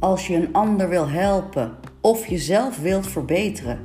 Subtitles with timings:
[0.00, 3.78] Als je een ander wil helpen of jezelf wilt verbeteren,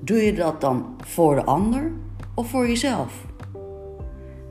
[0.00, 1.92] doe je dat dan voor de ander
[2.34, 3.24] of voor jezelf?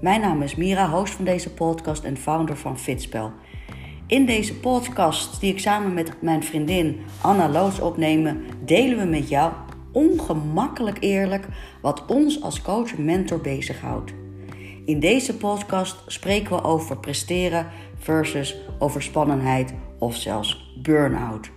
[0.02, 3.32] Mijn naam is Mira, host van deze podcast en founder van Fitspel.
[4.08, 9.30] In deze podcast, die ik samen met mijn vriendin Anna Loods opnemen, delen we met
[9.30, 9.52] jou
[9.92, 11.48] ongemakkelijk eerlijk
[11.82, 14.14] wat ons als coach en mentor bezighoudt.
[14.86, 17.68] In deze podcast spreken we over presteren
[17.98, 21.50] versus overspannenheid of zelfs burn-out.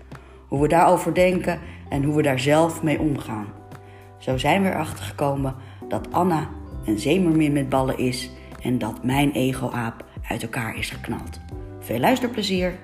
[0.49, 3.47] Hoe we daarover denken en hoe we daar zelf mee omgaan.
[4.19, 5.57] Zo zijn we erachter gekomen
[5.89, 6.49] dat Anna
[6.85, 8.31] een zeemermin met ballen is
[8.63, 11.41] en dat mijn ego-aap uit elkaar is geknald.
[11.79, 12.79] Veel luisterplezier!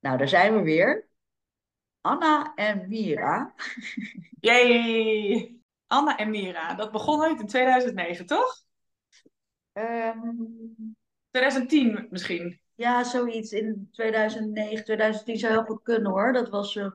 [0.00, 1.08] Nou, daar zijn we weer.
[2.00, 3.54] Anna en Mira.
[4.40, 5.56] Yay!
[5.86, 8.64] Anna en Mira, dat begon ooit in 2009, toch?
[9.72, 10.96] Um,
[11.40, 12.60] 2010 misschien.
[12.74, 16.32] ja, zoiets in 2009, 2010 zou heel goed kunnen hoor.
[16.32, 16.74] Dat was.
[16.74, 16.92] wel-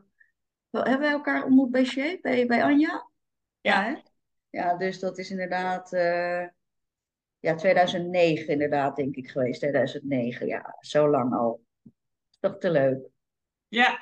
[0.72, 3.10] hebben wij elkaar ontmoet bij Shape, bij, bij Anja?
[3.62, 4.02] Ja.
[4.50, 5.94] Ja, dus dat is inderdaad.
[5.94, 6.46] eh,
[7.40, 9.60] ja, 2009 inderdaad, denk ik geweest.
[9.60, 11.64] 2009, ja, zo lang al.
[12.40, 13.08] Toch te leuk.
[13.68, 14.00] Ja,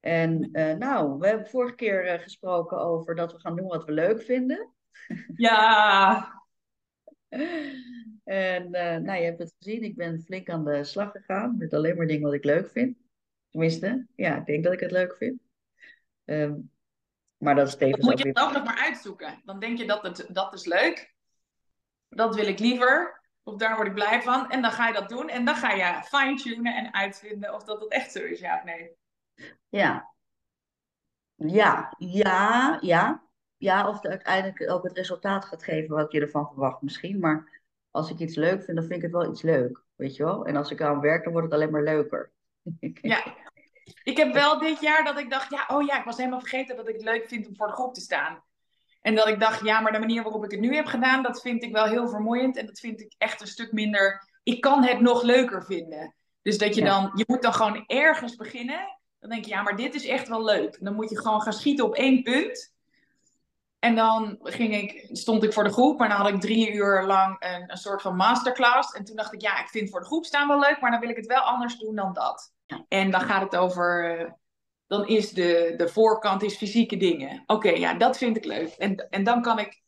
[0.00, 3.92] En eh, nou, we hebben vorige keer gesproken over dat we gaan doen wat we
[3.92, 4.72] leuk vinden.
[5.36, 6.37] ja,
[8.24, 11.74] En eh, nou, je hebt het gezien, ik ben flink aan de slag gegaan met
[11.74, 12.96] alleen maar dingen wat ik leuk vind.
[13.50, 15.40] Tenminste, ja, ik denk dat ik het leuk vind.
[16.24, 16.54] Ehm,
[17.36, 18.32] maar dat is dat tevens moet je weer...
[18.32, 19.40] dan ook nog maar uitzoeken.
[19.44, 21.14] Dan denk je dat het, dat is leuk.
[22.08, 23.22] Dat wil ik liever.
[23.42, 24.50] Of daar word ik blij van.
[24.50, 25.28] En dan ga je dat doen.
[25.28, 28.64] En dan ga je fine-tunen en uitvinden of dat het echt zo is, ja of
[28.64, 28.96] nee.
[29.68, 30.14] Ja.
[31.34, 33.27] Ja, ja, ja.
[33.58, 37.18] Ja, of het uiteindelijk ook het resultaat gaat geven wat je ervan verwacht misschien.
[37.18, 39.82] Maar als ik iets leuk vind, dan vind ik het wel iets leuk.
[39.96, 40.46] Weet je wel?
[40.46, 42.32] En als ik aan werk, dan wordt het alleen maar leuker.
[42.92, 43.34] Ja.
[44.02, 46.76] Ik heb wel dit jaar dat ik dacht, ja, oh ja, ik was helemaal vergeten
[46.76, 48.42] dat ik het leuk vind om voor de groep te staan.
[49.00, 51.40] En dat ik dacht, ja, maar de manier waarop ik het nu heb gedaan, dat
[51.40, 52.56] vind ik wel heel vermoeiend.
[52.56, 54.28] En dat vind ik echt een stuk minder.
[54.42, 56.14] Ik kan het nog leuker vinden.
[56.42, 56.86] Dus dat je Ja.
[57.00, 58.98] dan, je moet dan gewoon ergens beginnen.
[59.18, 60.78] Dan denk je, ja, maar dit is echt wel leuk.
[60.80, 62.74] Dan moet je gewoon gaan schieten op één punt.
[63.78, 67.02] En dan ging ik, stond ik voor de groep, maar dan had ik drie uur
[67.06, 68.92] lang een, een soort van masterclass.
[68.92, 71.00] En toen dacht ik, ja, ik vind voor de groep staan wel leuk, maar dan
[71.00, 72.52] wil ik het wel anders doen dan dat.
[72.88, 74.30] En dan gaat het over, eh,
[74.86, 77.42] dan is de, de voorkant is fysieke dingen.
[77.46, 78.68] Oké, ja, dat vind ik leuk.
[78.68, 79.82] En, en dan kan ik,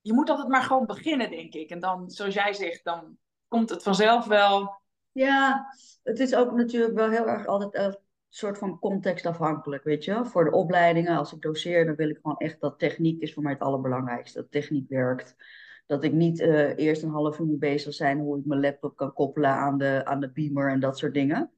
[0.00, 1.70] je moet altijd maar gewoon beginnen, denk ik.
[1.70, 3.16] En dan, zoals jij zegt, dan
[3.48, 4.80] komt het vanzelf wel.
[5.12, 5.66] Ja,
[6.02, 7.96] het is ook natuurlijk wel heel erg altijd een
[8.34, 10.24] soort van contextafhankelijk, weet je.
[10.24, 13.42] Voor de opleidingen, als ik doseer, dan wil ik gewoon echt dat techniek is voor
[13.42, 14.38] mij het allerbelangrijkste.
[14.40, 15.36] Dat techniek werkt.
[15.86, 18.96] Dat ik niet eh, eerst een half uur moet bezig zijn hoe ik mijn laptop
[18.96, 21.52] kan koppelen aan de, aan de beamer en dat soort dingen.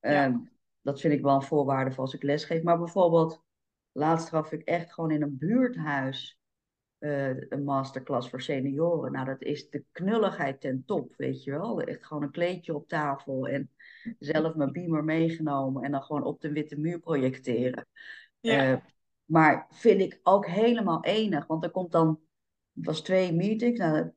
[0.00, 0.24] Ja.
[0.24, 0.36] Ehm,
[0.82, 2.62] dat vind ik wel een voorwaarde voor als ik lesgeef.
[2.62, 3.44] Maar bijvoorbeeld,
[3.92, 6.40] laatst gaf ik echt gewoon in een buurthuis
[7.06, 9.12] eh, een masterclass voor senioren.
[9.12, 11.80] Nou, dat is de knulligheid ten top, weet je wel.
[11.80, 13.70] Echt gewoon een kleedje op tafel en
[14.18, 17.86] zelf mijn beamer meegenomen en dan gewoon op de witte muur projecteren.
[18.40, 18.72] Ja.
[18.72, 18.78] Eh,
[19.24, 22.20] maar vind ik ook helemaal enig, want er komt dan,
[22.74, 23.78] het was twee meetings.
[23.78, 24.12] Nou, de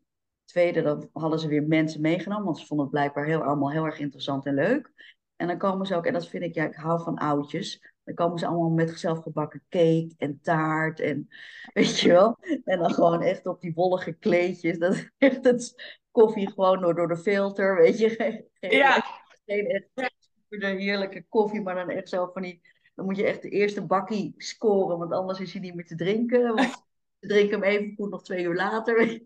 [0.45, 3.85] tweede, dan hadden ze weer mensen meegenomen, want ze vonden het blijkbaar heel, allemaal heel
[3.85, 4.91] erg interessant en leuk.
[5.35, 7.93] En dan komen ze ook, en dat vind ik, ja, ik hou van oudjes.
[8.09, 11.27] Dan komen ze allemaal met zelfgebakken cake en taart en
[11.73, 12.37] weet je wel.
[12.63, 14.79] En dan gewoon echt op die wollige kleedjes.
[14.79, 18.09] Dat is echt het koffie gewoon door, door de filter, weet je.
[18.19, 19.05] Geen, geen, Ja.
[19.45, 20.19] geen echt
[20.49, 22.61] super heerlijke koffie, maar dan echt zo van die...
[22.95, 25.95] Dan moet je echt de eerste bakkie scoren, want anders is hij niet meer te
[25.95, 26.55] drinken.
[26.55, 26.85] Want
[27.19, 29.21] ze drinken hem even goed nog twee uur later.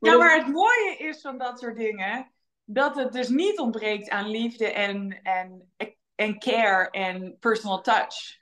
[0.00, 2.32] Ja, maar het mooie is van dat soort dingen
[2.64, 5.72] dat het dus niet ontbreekt aan liefde en, en,
[6.22, 8.40] en care en personal touch.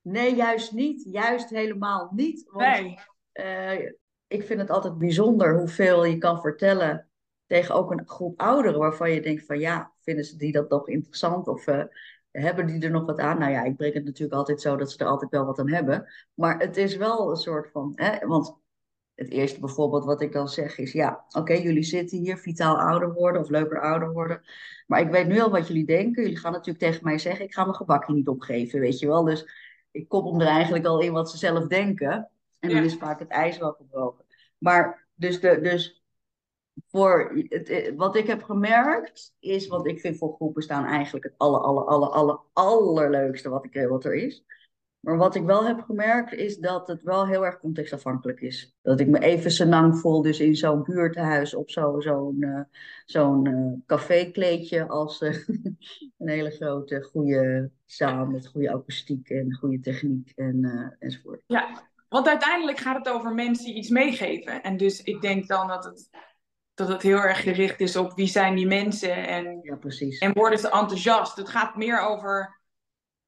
[0.00, 1.02] Nee, juist niet.
[1.04, 2.44] Juist helemaal niet.
[2.50, 2.98] Want Nee.
[3.32, 3.92] eh,
[4.26, 7.08] ik vind het altijd bijzonder hoeveel je kan vertellen
[7.46, 10.88] tegen ook een groep ouderen waarvan je denkt van ja, vinden ze die dat nog
[10.88, 11.82] interessant of eh,
[12.30, 13.38] hebben die er nog wat aan?
[13.38, 15.70] Nou ja, ik breng het natuurlijk altijd zo dat ze er altijd wel wat aan
[15.72, 16.06] hebben.
[16.34, 18.56] Maar het is wel een soort van, hè, want
[19.16, 23.12] het eerste bijvoorbeeld wat ik dan zeg is ja, oké, jullie zitten hier vitaal ouder
[23.12, 24.42] worden of leuker ouder worden.
[24.86, 26.22] Maar ik weet nu al wat jullie denken.
[26.22, 29.24] Jullie gaan natuurlijk tegen mij zeggen, ik ga mijn gebakje niet opgeven, weet je wel.
[29.24, 29.48] Dus
[29.90, 32.30] ik koppel er eigenlijk al in wat ze zelf denken.
[32.58, 32.84] En dan Ja.
[32.84, 34.24] is vaak het ijs wel gebroken.
[34.58, 36.04] Maar dus, de, dus
[36.88, 41.24] voor het, eh, wat ik heb gemerkt is, want ik vind voor groepen staan eigenlijk
[41.24, 44.44] het aller, aller, aller, aller, allerleukste wat, ik, eh, wat er is.
[45.06, 48.76] Maar wat ik wel heb gemerkt is dat het wel heel erg contextafhankelijk is.
[48.82, 52.60] Dat ik me even senang voel, dus in zo'n buurthuis op zo'n uh,
[53.04, 55.36] zo'n uh, cafékleedje als uh,
[56.18, 61.42] een hele grote goede zaal met goede akoestiek en goede techniek en, enzovoort.
[61.46, 64.62] Ja, want uiteindelijk gaat het over mensen die iets meegeven.
[64.62, 66.08] En dus ik denk dan dat het,
[66.74, 70.18] dat het heel erg gericht is op wie zijn die mensen en, ja, precies.
[70.18, 71.36] en worden ze enthousiast.
[71.36, 72.64] Het gaat meer over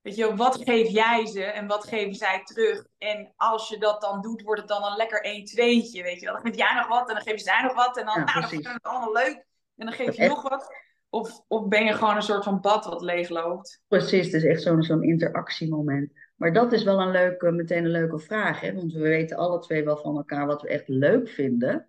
[0.02, 2.86] Weet je, wat geef jij ze en wat geven zij terug?
[2.98, 6.24] En als je dat dan doet, wordt het dan een lekker 1 2 weet je
[6.24, 6.34] wel.
[6.34, 7.98] Dan geef jij nog wat en dan geven zij nog wat.
[7.98, 9.46] En dan, ja, nou, dan vinden het allemaal leuk.
[9.76, 10.86] En dan geef je nog wat.
[11.10, 13.82] Of, of ben je gewoon een soort van bad wat leeg loopt?
[13.88, 16.12] Precies, het is echt zo'n zo'n interactiemoment.
[16.36, 18.60] Maar dat is wel een leuke, meteen een leuke vraag.
[18.60, 18.74] Hè?
[18.74, 21.88] Want we weten alle twee wel van elkaar wat we echt leuk vinden.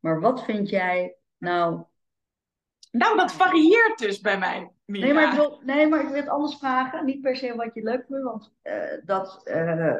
[0.00, 1.84] Maar wat vind jij nou
[2.94, 4.73] nou, dat varieert dus bij mij.
[4.86, 7.04] Nee maar, ik wil, nee, maar ik wil het anders vragen.
[7.04, 9.96] Niet per se wat je leuk vindt, want uh, dat uh,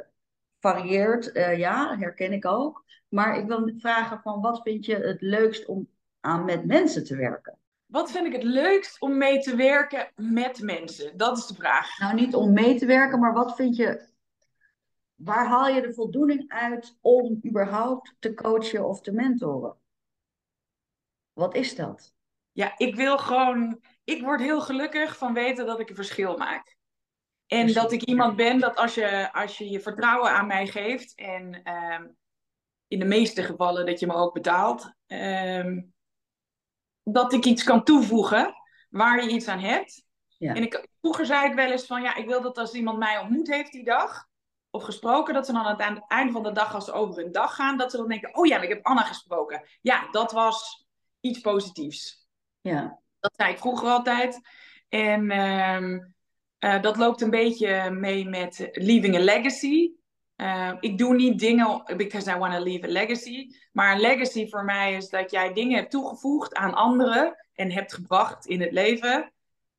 [0.61, 2.85] varieert, uh, ja, herken ik ook.
[3.09, 5.89] Maar ik wil vragen van wat vind je het leukst om
[6.21, 7.59] aan met mensen te werken?
[7.87, 11.17] Wat vind ik het leukst om mee te werken met mensen?
[11.17, 11.99] Dat is de vraag.
[11.99, 14.09] Nou, niet om mee te werken, maar wat vind je.
[15.15, 19.77] Waar haal je de voldoening uit om überhaupt te coachen of te mentoren?
[21.33, 22.15] Wat is dat?
[22.53, 23.81] Ja, ik wil gewoon.
[24.05, 26.77] Ik word heel gelukkig van weten dat ik een verschil maak.
[27.47, 31.15] En dat ik iemand ben dat als je, als je je vertrouwen aan mij geeft.
[31.15, 32.07] En ehm,
[32.89, 34.93] in de meeste gevallen dat je me ook betaalt.
[35.07, 35.83] Ehm,
[37.03, 38.55] dat ik iets kan toevoegen
[38.91, 40.05] waar je iets aan hebt.
[40.39, 40.55] Ja.
[40.55, 43.19] En ik, vroeger zei ik wel eens van ja, ik wil dat als iemand mij
[43.19, 44.27] ontmoet heeft die dag.
[44.71, 47.33] Of gesproken, dat ze dan aan het einde van de dag, als ze over een
[47.33, 49.69] dag gaan, dat ze dan denken: Oh ja, ik heb Anna gesproken.
[49.81, 50.87] Ja, dat was
[51.21, 52.27] iets positiefs.
[52.61, 53.03] Ja.
[53.25, 54.41] Dat zei ik vroeger altijd.
[54.89, 55.99] En ehm,
[56.59, 59.91] eh, dat loopt een beetje mee met leaving a legacy.
[60.37, 63.51] Uh, ik doe niet dingen because I want to leave a legacy.
[63.73, 67.95] Maar een legacy voor mij is dat jij dingen hebt toegevoegd aan anderen en hebt
[67.95, 69.33] gebracht in het leven.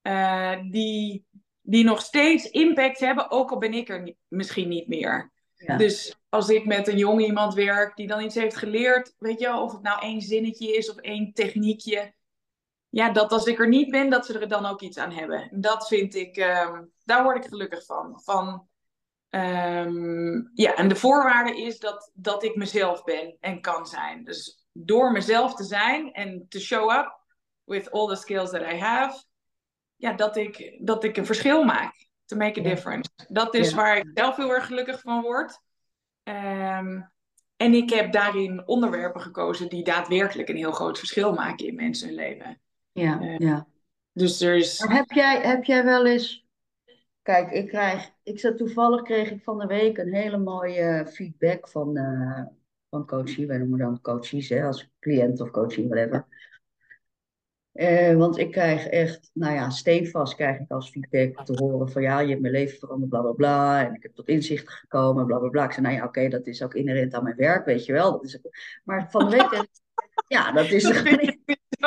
[0.03, 1.25] Uh, die,
[1.62, 5.31] die nog steeds impact hebben, ook al ben ik er misschien niet meer.
[5.56, 5.77] Ja.
[5.77, 9.53] Dus als ik met een jong iemand werk die dan iets heeft geleerd, weet je,
[9.53, 12.13] of het nou één zinnetje is of één techniekje,
[12.95, 15.50] ja, dat als ik er niet ben, dat ze er dan ook iets aan hebben.
[15.51, 18.21] Dat vind ik, um, daar word ik gelukkig van.
[18.24, 18.68] van
[19.30, 24.24] um, ja, en de voorwaarde is dat, dat ik mezelf ben en kan zijn.
[24.24, 27.19] Dus door mezelf te zijn en te show up
[27.63, 29.24] with all the skills that I have,
[29.95, 32.07] ja, dat ik, dat ik een verschil maak.
[32.25, 33.09] To make a difference.
[33.27, 35.59] Dat is waar ik zelf heel erg gelukkig van word.
[36.24, 37.12] Um,
[37.56, 42.07] en ik heb daarin onderwerpen gekozen die daadwerkelijk een heel groot verschil maken in mensen
[42.07, 42.59] hun leven.
[42.95, 43.68] Ja, uh, ja.
[44.12, 44.86] Dus er is...
[44.86, 46.47] Maar heb jij, heb jij wel eens...
[47.21, 48.09] Kijk, ik krijg...
[48.24, 52.45] Ik zat toevallig kreeg ik van de week een hele mooie feedback van, uh,
[52.89, 53.47] van coachie.
[53.47, 56.27] Wij noemen dan coaches, hè, als cliënt of coaching, whatever.
[57.74, 62.01] Uh, want ik krijg echt, nou ja, steenvast krijg ik als feedback te horen van
[62.01, 63.86] ja, je hebt mijn leven veranderd, bla bla bla.
[63.86, 65.63] En ik heb tot inzicht gekomen, bla bla bla.
[65.63, 67.94] Ik zei, nou ja, oké, okay, dat is ook inherent aan mijn werk, weet je
[67.94, 68.12] wel.
[68.12, 68.39] Dat is.
[68.83, 69.68] Maar van de week,
[70.27, 70.83] ja, dat is.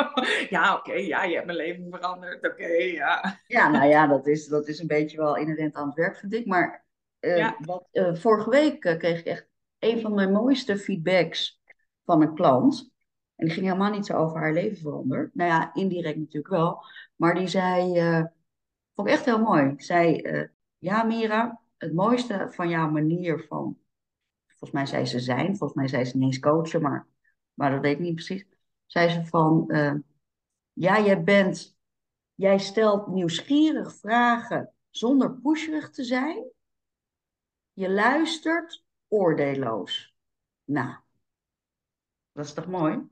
[0.49, 3.39] ja, oké, okay, ja, je hebt mijn leven veranderd, oké, okay, ja.
[3.47, 6.33] Ja, nou ja, dat is, dat is een beetje wel inherent aan het werk, vind
[6.33, 6.45] ik.
[6.45, 6.85] Maar
[7.19, 7.57] uh, ja.
[7.59, 9.47] wat, uh, vorige week uh, kreeg ik echt
[9.79, 11.61] een van mijn mooiste feedbacks
[12.05, 12.91] van een klant.
[13.35, 15.35] En die ging helemaal niet zo over haar leven veranderd.
[15.35, 16.83] Nou ja, indirect natuurlijk wel.
[17.15, 17.99] Maar die zei,
[18.93, 19.73] vond ik echt heel mooi.
[19.77, 20.21] Zei,
[20.77, 23.77] ja Mira, het mooiste van jouw manier van,
[24.47, 27.07] volgens mij zei ze zijn, volgens mij zei ze niet eens coachen, maar,
[27.53, 28.45] maar dat weet ik niet precies
[28.91, 29.93] zei ze van, uh,
[30.73, 31.77] ja, jij bent,
[32.33, 36.51] jij stelt nieuwsgierig vragen zonder pusherig te zijn.
[37.73, 40.15] Je luistert oordeelloos.
[40.63, 40.95] Nou,
[42.31, 43.07] dat is toch mooi?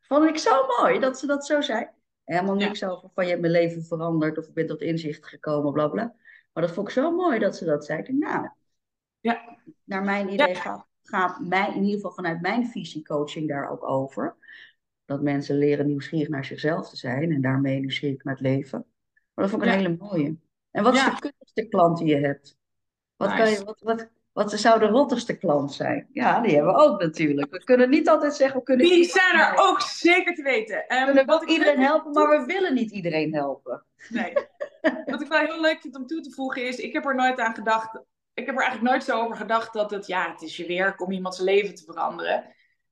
[0.00, 1.88] Vond ik zo mooi dat ze dat zo zei.
[2.24, 2.88] Helemaal niks ja.
[2.88, 6.14] over van je hebt mijn leven veranderd of ik ben tot inzicht gekomen, bla bla.
[6.52, 8.12] Maar dat vond ik zo mooi dat ze dat zei.
[8.12, 8.48] Nou,
[9.20, 9.58] ja.
[9.84, 10.54] naar mijn idee ja.
[10.54, 14.36] gaat, gaat mij, in ieder geval vanuit mijn visiecoaching daar ook over.
[15.04, 18.86] Dat mensen leren nieuwsgierig naar zichzelf te zijn en daarmee nieuwsgierig naar het leven.
[19.34, 20.36] Maar dat vond ik een hele mooie.
[20.70, 22.58] En wat is de kuttigste klant die je hebt?
[23.16, 23.42] Wat, nice.
[23.42, 26.08] kan je, wat, wat, wat zou de rottigste klant zijn?
[26.12, 27.50] Ja, die hebben we ook natuurlijk.
[27.50, 28.86] We kunnen niet altijd zeggen, we kunnen...
[28.86, 30.76] Die zijn er ook zeker te weten.
[30.76, 33.84] Um, we kunnen wat iedereen helpen, maar we willen niet iedereen helpen.
[34.08, 34.32] Nee.
[35.06, 37.38] wat ik wel heel leuk vind om toe te voegen is, ik heb er nooit
[37.38, 38.02] aan gedacht...
[38.40, 41.00] Ik heb er eigenlijk nooit zo over gedacht dat het, ja, het is je werk
[41.00, 42.36] om iemands leven te veranderen.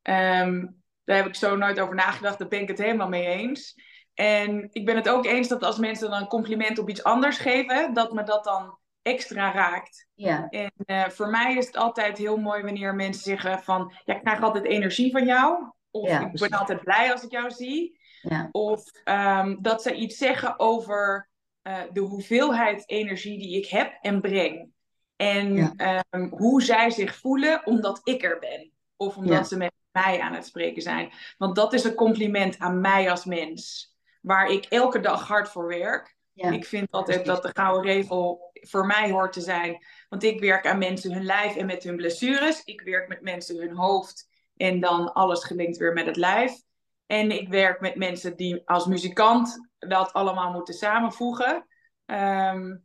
[0.02, 2.38] Um, daar heb ik zo nooit over nagedacht.
[2.38, 3.74] Daar ben ik het helemaal mee eens.
[4.14, 7.38] En ik ben het ook eens dat als mensen dan een compliment op iets anders
[7.38, 10.06] geven, dat me dat dan extra raakt.
[10.14, 10.48] Ja.
[10.48, 14.22] En uh, voor mij is het altijd heel mooi wanneer mensen zeggen van, ja, ik
[14.22, 15.72] krijg altijd energie van jou.
[15.90, 18.00] Of Ja, ik ben altijd blij als ik jou zie.
[18.22, 18.48] Ja.
[18.52, 21.28] Of ehm, dat ze iets zeggen over
[21.62, 24.72] eh, de hoeveelheid energie die ik heb en breng.
[25.18, 25.72] En Ja.
[25.76, 28.70] ehm, hoe zij zich voelen omdat ik er ben.
[28.96, 29.42] Of omdat Ja.
[29.44, 31.12] ze met mij aan het spreken zijn.
[31.38, 33.92] Want dat is een compliment aan mij als mens.
[34.20, 36.16] Waar ik elke dag hard voor werk.
[36.32, 36.50] Ja.
[36.50, 39.84] Ik vind altijd dat de gouden regel voor mij hoort te zijn.
[40.08, 42.62] Want ik werk aan mensen hun lijf en met hun blessures.
[42.64, 44.28] Ik werk met mensen hun hoofd.
[44.56, 46.62] En dan alles gelinkt weer met het lijf.
[47.06, 51.66] En ik werk met mensen die als muzikant dat allemaal moeten samenvoegen.
[52.06, 52.76] Ehm,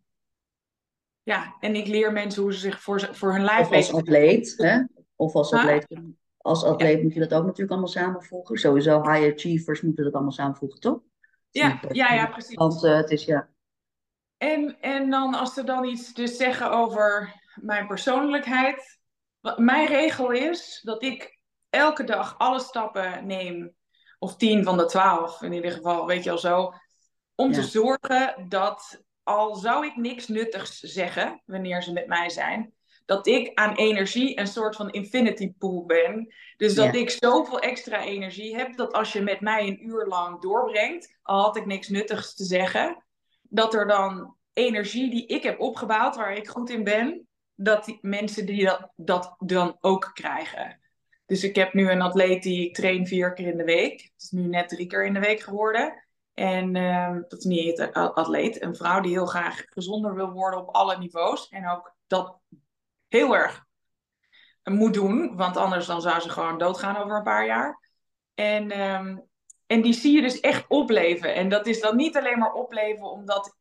[1.24, 4.54] ja, en ik leer mensen hoe ze zich voor, voor hun lijf Of als atleet,
[4.58, 4.82] hè?
[5.16, 5.88] Of als atleet.
[6.38, 8.58] Als atleet moet je dat ook natuurlijk allemaal samenvoegen.
[8.58, 11.00] Sowieso high achievers moeten dat allemaal samenvoegen, toch?
[11.50, 12.56] Ja, ja, ja, precies.
[12.56, 13.50] Want eh, het is ja.
[14.38, 19.00] En, en dan als ze dan iets dus zeggen over mijn persoonlijkheid.
[19.40, 21.40] Wat mijn regel is dat ik
[21.70, 23.74] elke dag alle stappen neem.
[24.20, 26.74] Of tien van de twaalf in ieder geval, weet je al zo.
[27.36, 27.54] Om Ja.
[27.54, 32.74] te zorgen dat al zou ik niks nuttigs zeggen wanneer ze met mij zijn.
[33.06, 36.34] Dat ik aan energie een soort van infinity pool ben.
[36.58, 37.00] Dus dat Ja.
[37.00, 41.42] ik zoveel extra energie heb dat als je met mij een uur lang doorbrengt, al
[41.42, 43.04] had ik niks nuttigs te zeggen,
[43.42, 47.98] dat er dan energie die ik heb opgebouwd, waar ik goed in ben, dat die
[48.02, 50.80] mensen die dat, dat dan ook krijgen.
[51.26, 54.02] Dus ik heb nu een atleet die ik train vier keer in de week.
[54.02, 56.04] Het is nu net drie keer in de week geworden.
[56.34, 60.60] En ehm, dat is niet een atleet, een vrouw die heel graag gezonder wil worden
[60.60, 61.50] op alle niveaus.
[61.50, 62.38] En ook dat
[63.08, 63.66] heel erg
[64.64, 67.80] moet doen, want anders dan zou ze gewoon doodgaan over een paar jaar.
[68.34, 69.18] En, ehm,
[69.66, 71.36] en die zie je dus echt opleven.
[71.36, 73.56] En dat is dan niet alleen maar opleven omdat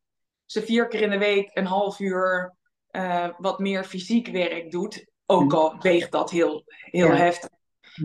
[0.47, 2.55] ze vier keer in de week een half uur
[2.91, 5.07] eh, wat meer fysiek werk doet.
[5.27, 7.15] Ook al weegt dat heel, heel Ja.
[7.15, 7.49] heftig.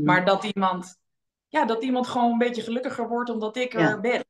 [0.04, 0.98] Maar dat iemand,
[1.48, 4.26] ja, dat iemand gewoon een beetje gelukkiger wordt omdat ik er ben.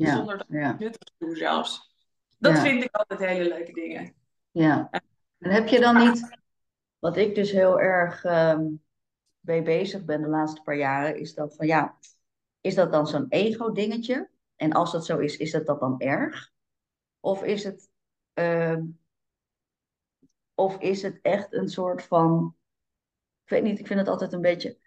[0.00, 1.96] Ja, Zonder dat ik nuttig doe zelfs.
[2.38, 4.14] Dat vind ik altijd hele leuke dingen.
[4.50, 4.90] ja.
[5.38, 6.38] En heb je dan niet,
[6.98, 8.64] wat ik dus heel erg ehm
[9.48, 11.98] mee bezig ben de laatste paar jaren, is dat van ja,
[12.60, 14.28] is dat dan zo'n ego-dingetje?
[14.56, 16.52] En als dat zo is, is dat, dat dan erg?
[17.20, 17.90] Of is het,
[18.32, 18.84] ehm,
[20.54, 22.56] of is het echt een soort van,
[23.44, 24.78] ik weet niet, ik vind het altijd een beetje,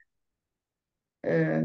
[1.20, 1.64] eh,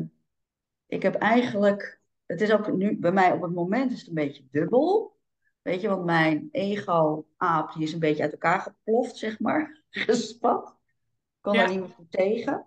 [0.87, 4.15] ik heb eigenlijk, het is ook nu bij mij op het moment is het een
[4.15, 5.17] beetje dubbel.
[5.63, 10.77] Weet je, want mijn ego-aap die is een beetje uit elkaar geploft, zeg maar, gespat.
[11.41, 11.61] Kon Ja.
[11.61, 12.67] daar niet meer goed tegen.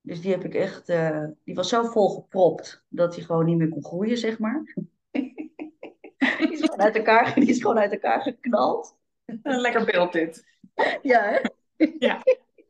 [0.00, 3.56] Dus die heb ik echt, eh, die was zo vol gepropt dat hij gewoon niet
[3.56, 4.62] meer kon groeien, zeg maar.
[5.10, 8.96] die, is gewoon uit elkaar, die is gewoon uit elkaar geknald.
[9.24, 10.46] Een lekker beeld dit.
[11.02, 11.40] Ja, hè?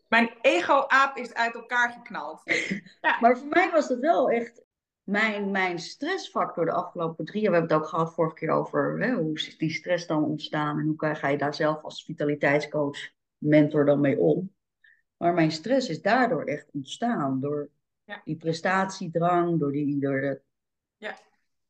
[0.09, 2.43] Mijn ego-aap is uit elkaar geknald.
[3.21, 4.63] Maar voor mij was dat wel echt
[5.05, 7.51] mijn, mijn stressfactor de afgelopen drie jaar.
[7.51, 10.79] We hebben het ook gehad vorige keer over hè, hoe is die stress dan ontstaan
[10.79, 12.99] en hoe ga je daar zelf als vitaliteitscoach,
[13.39, 14.53] mentor dan mee om.
[15.17, 17.41] Maar mijn stress is daardoor echt ontstaan.
[17.41, 17.71] Door
[18.05, 18.21] Ja.
[18.25, 20.01] die prestatiedrang, door die.
[20.01, 20.41] Door de,
[20.97, 21.17] Ja.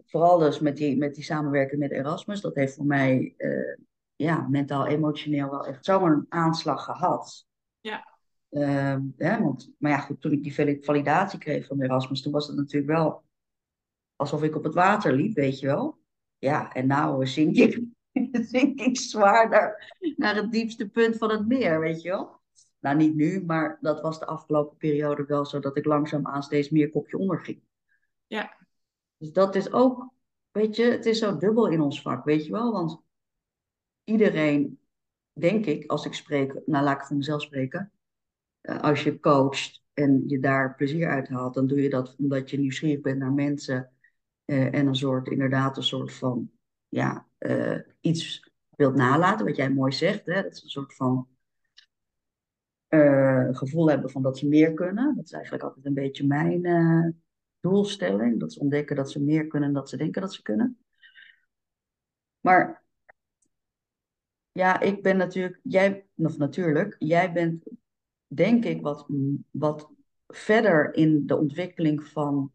[0.07, 2.41] Vooral dus met die, met die samenwerking met Erasmus.
[2.41, 3.77] Dat heeft voor mij eh,
[4.17, 7.47] ja, mentaal, emotioneel wel echt zo'n aanslag gehad.
[7.81, 8.14] Ja.
[8.55, 12.33] Ehm, hè, want, maar ja, goed, toen ik die vali- validatie kreeg van Erasmus, toen
[12.33, 13.25] was het natuurlijk wel
[14.17, 15.99] alsof ik op het water liep, weet je wel.
[16.39, 17.83] Ja, en nou zink ik,
[18.55, 22.41] zink ik zwaar naar, naar het diepste punt van het meer, weet je wel.
[22.81, 26.69] Nou, niet nu, maar dat was de afgelopen periode wel zo dat ik langzaamaan steeds
[26.71, 27.63] meer kopje onder ging.
[28.27, 28.57] Ja.
[29.17, 30.13] Dus dat is ook,
[30.51, 32.73] weet je, het is zo dubbel in ons vak, weet je wel.
[32.73, 33.03] Want
[34.05, 34.81] iedereen,
[35.33, 37.93] denk ik, als ik spreek, nou laat ik voor mezelf spreken.
[38.65, 42.51] Eh, als je coacht en je daar plezier uit haalt, dan doe je dat omdat
[42.51, 43.89] je nieuwsgierig bent naar mensen.
[44.45, 46.51] eh, en een soort, inderdaad, een soort van,
[46.89, 50.27] ja, eh, iets wilt nalaten, wat jij mooi zegt.
[50.27, 50.43] Hè?
[50.43, 51.29] Dat is een soort van
[53.51, 55.17] gevoel hebben van dat ze meer kunnen.
[55.17, 57.23] Dat is eigenlijk altijd een beetje mijn
[57.61, 58.41] doelstelling.
[58.41, 60.79] Dat ze ontdekken dat ze meer kunnen dan dat ze denken dat ze kunnen.
[62.41, 62.85] Maar
[64.53, 67.65] ja, ik ben natuurlijk, jij, of natuurlijk, jij bent
[68.35, 69.07] denk ik wat,
[69.51, 69.91] wat
[70.29, 72.53] verder in de ontwikkeling van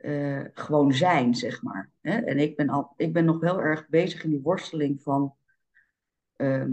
[0.00, 1.90] eh, gewoon zijn, zeg maar.
[2.00, 2.18] Hè?
[2.18, 5.34] En ik ben, al, ik ben nog heel erg bezig in die worsteling van
[6.36, 6.72] ehm,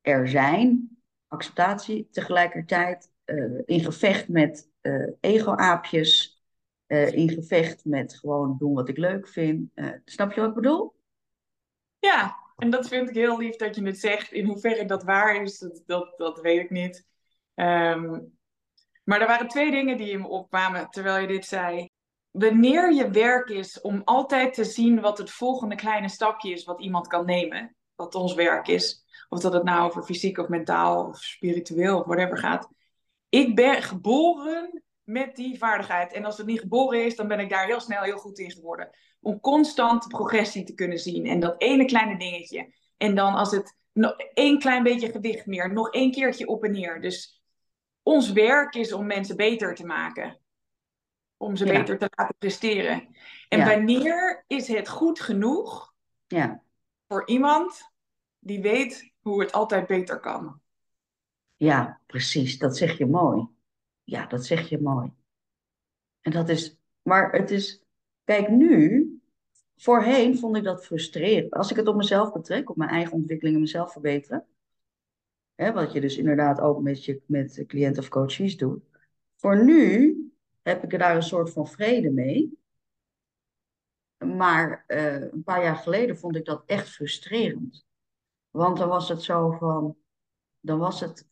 [0.00, 0.98] er zijn,
[1.28, 6.32] acceptatie, tegelijkertijd eh, in gevecht met eh, ego-aapjes,
[7.10, 9.70] in gevecht met gewoon doen wat ik leuk vind.
[10.04, 10.94] Snap je wat ik bedoel?
[11.98, 14.32] Ja, en dat vind ik heel lief dat je het zegt.
[14.32, 17.06] In hoeverre dat waar is, dat, dat, dat weet ik niet.
[17.54, 18.20] Ehm,
[19.04, 21.88] maar er waren twee dingen die in me opkwamen terwijl je dit zei.
[22.30, 26.80] Wanneer je werk is om altijd te zien wat het volgende kleine stapje is wat
[26.80, 31.06] iemand kan nemen, wat ons werk is, of dat het nou over fysiek of mentaal
[31.06, 32.68] of spiritueel of whatever gaat.
[33.28, 36.12] Ik ben geboren met die vaardigheid.
[36.12, 38.50] En als het niet geboren is, dan ben ik daar heel snel heel goed in
[38.50, 38.90] geworden.
[39.20, 41.26] Om constant progressie te kunnen zien.
[41.26, 42.74] En dat ene kleine dingetje.
[42.96, 46.72] En dan als het nog één klein beetje gewicht meer, nog één keertje op en
[46.72, 47.00] neer.
[47.00, 47.43] Dus
[48.04, 50.38] ons werk is om mensen beter te maken.
[51.36, 53.08] Om ze beter te laten presteren.
[53.48, 55.94] En wanneer is het goed genoeg
[56.26, 56.62] ja.
[57.08, 57.92] voor iemand
[58.38, 60.60] die weet hoe het altijd beter kan?
[61.56, 62.58] Ja, precies.
[62.58, 63.48] Dat zeg je mooi.
[64.04, 65.12] Ja, dat zeg je mooi.
[66.20, 67.82] En dat is, maar het is,
[68.24, 69.08] kijk nu,
[69.76, 71.52] voorheen vond ik dat frustrerend.
[71.52, 74.46] Als ik het op mezelf betrek, op mijn eigen ontwikkeling en mezelf verbeteren,
[75.54, 78.82] hè, wat je dus inderdaad ook met, je, met cliënten of coaches doet.
[79.36, 80.16] Voor nu
[80.62, 82.58] heb ik er daar een soort van vrede mee.
[84.24, 87.86] Maar uh, een paar jaar geleden vond ik dat echt frustrerend.
[88.50, 89.96] Want dan was het zo van,
[90.60, 91.28] dan was het,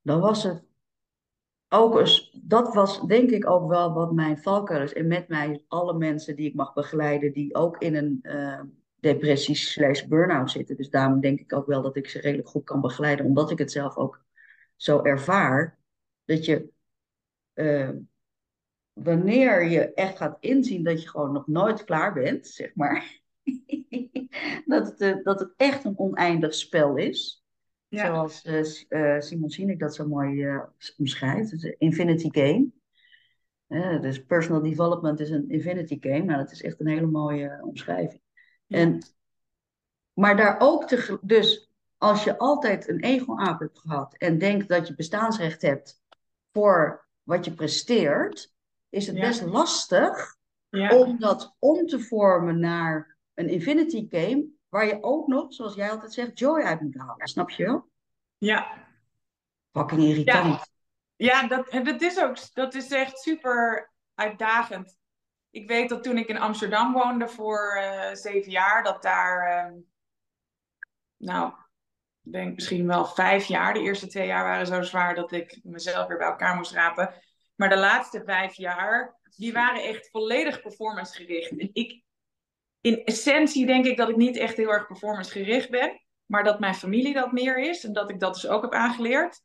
[0.00, 0.64] dan was het
[1.68, 4.92] ook eens, dat was denk ik ook wel wat mijn valkuil is.
[4.92, 8.60] En met mij alle mensen die ik mag begeleiden, die ook in een uh,
[9.06, 10.76] depressie slash burn-out zitten.
[10.76, 13.58] Dus daarom denk ik ook wel dat ik ze redelijk goed kan begeleiden, omdat ik
[13.58, 14.24] het zelf ook
[14.76, 15.78] zo ervaar.
[16.24, 16.68] Dat je,
[17.54, 17.90] uh,
[18.92, 23.20] wanneer je echt gaat inzien dat je gewoon nog nooit klaar bent, zeg maar.
[24.66, 27.44] dat, het, uh, dat het echt een oneindig spel is.
[27.88, 28.06] Ja.
[28.06, 28.44] Zoals
[28.88, 30.60] uh, Simon Sinek dat zo mooi
[30.96, 31.50] omschrijft.
[31.50, 32.70] Het is een infinity game.
[33.68, 36.24] Uh, dus personal development is een infinity game.
[36.24, 38.20] Nou, dat is echt een hele mooie omschrijving.
[38.68, 39.02] En,
[40.12, 41.18] maar daar ook te...
[41.22, 44.14] Dus als je altijd een ego-aap hebt gehad...
[44.14, 46.00] en denkt dat je bestaansrecht hebt
[46.52, 48.52] voor wat je presteert...
[48.88, 49.26] is het ja.
[49.26, 50.36] best lastig
[50.70, 55.90] om dat om te vormen naar een infinity game Waar je ook nog, zoals jij
[55.90, 57.28] altijd zegt, joy uit moet halen.
[57.28, 57.88] Snap je wel?
[58.38, 58.88] Ja.
[59.72, 60.70] Fucking irritant.
[61.16, 64.96] Ja, ja dat, dat is ook, dat is echt super uitdagend.
[65.56, 69.80] Ik weet dat toen ik in Amsterdam woonde voor uh, zeven jaar, dat daar, uh,
[71.16, 71.52] nou,
[72.22, 73.74] ik denk misschien wel vijf jaar.
[73.74, 77.14] De eerste twee jaar waren zo zwaar dat ik mezelf weer bij elkaar moest rapen.
[77.54, 81.50] Maar de laatste vijf jaar, die waren echt volledig performance gericht.
[81.50, 82.02] En ik,
[82.80, 86.00] in essentie denk ik dat ik niet echt heel erg performance gericht ben.
[86.26, 87.84] Maar dat mijn familie dat meer is.
[87.84, 89.42] En dat ik dat dus ook heb aangeleerd.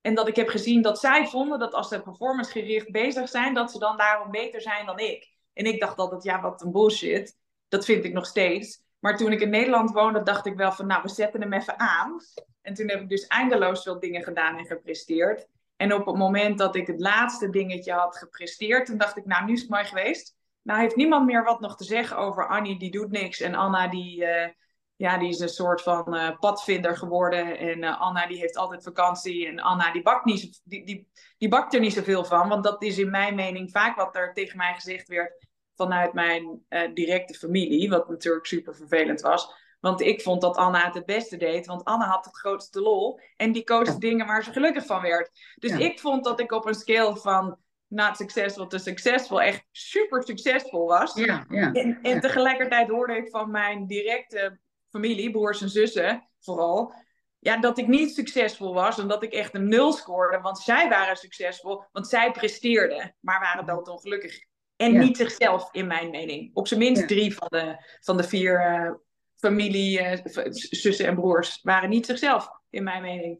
[0.00, 3.54] En dat ik heb gezien dat zij vonden dat als ze performance gericht bezig zijn,
[3.54, 5.33] dat ze dan daarom beter zijn dan ik.
[5.54, 7.36] En ik dacht altijd, ja, wat een bullshit.
[7.68, 8.82] Dat vind ik nog steeds.
[8.98, 11.78] Maar toen ik in Nederland woonde, dacht ik wel van, nou, we zetten hem even
[11.78, 12.20] aan.
[12.62, 15.46] En toen heb ik dus eindeloos veel dingen gedaan en gepresteerd.
[15.76, 19.44] En op het moment dat ik het laatste dingetje had gepresteerd, toen dacht ik, nou,
[19.44, 20.36] nu is het mooi geweest.
[20.62, 23.40] Nou heeft niemand meer wat nog te zeggen over Annie, die doet niks.
[23.40, 24.48] En Anna, die, uh,
[24.96, 27.58] ja, die is een soort van uh, padvinder geworden.
[27.58, 29.46] En uh, Anna, die heeft altijd vakantie.
[29.46, 32.48] En Anna, die bakt, niet, die, die, die bakt er niet zoveel van.
[32.48, 36.64] Want dat is in mijn mening vaak wat er tegen mij gezegd werd vanuit mijn
[36.94, 37.90] directe familie.
[37.90, 39.62] Wat natuurlijk super vervelend was.
[39.80, 41.66] Want ik vond dat Anna het het beste deed.
[41.66, 43.20] Want Anna had het grootste lol.
[43.36, 45.30] En die koos dingen waar ze gelukkig van werd.
[45.54, 45.78] Dus ja.
[45.78, 50.86] ik vond dat ik op een scale van not successful te succesvol echt super succesvol
[50.86, 51.14] was.
[51.14, 54.58] Ja, ja, en, en tegelijkertijd hoorde ik van mijn directe
[54.94, 56.94] familie, broers en zussen vooral,
[57.38, 60.40] ja, dat ik niet succesvol was en dat ik echt een nul scoorde.
[60.40, 64.38] Want zij waren succesvol, want zij presteerden, maar waren doodongelukkig.
[64.76, 65.00] En Ja.
[65.00, 66.50] niet zichzelf, in mijn mening.
[66.54, 67.06] Op zijn minst Ja.
[67.06, 68.90] drie van de, van de vier eh,
[69.36, 70.18] familie, eh,
[70.50, 73.38] zussen en broers waren niet zichzelf, in mijn mening.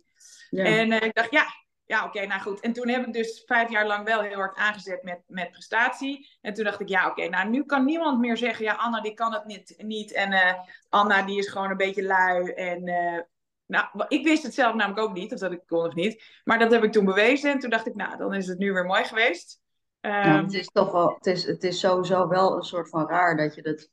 [0.50, 0.64] Ja.
[0.64, 1.46] En eh, ik dacht, ja,
[1.86, 2.60] ja oké, nou goed.
[2.60, 6.28] En toen heb ik dus vijf jaar lang wel heel hard aangezet met, met prestatie.
[6.40, 9.14] En toen dacht ik, ja oké, nou nu kan niemand meer zeggen, ja Anna die
[9.14, 9.74] kan het niet.
[9.78, 10.12] niet.
[10.12, 10.54] En eh,
[10.88, 12.50] Anna die is gewoon een beetje lui.
[12.50, 13.20] En eh,
[13.66, 16.22] nou, ik wist het zelf namelijk ook niet, of dat ik kon of niet.
[16.44, 17.50] Maar dat heb ik toen bewezen.
[17.50, 19.62] En toen dacht ik, nou dan is het nu weer mooi geweest.
[20.00, 23.08] Ja, Ehm, het is toch wel, het is, het is sowieso wel een soort van
[23.08, 23.88] raar dat je dat.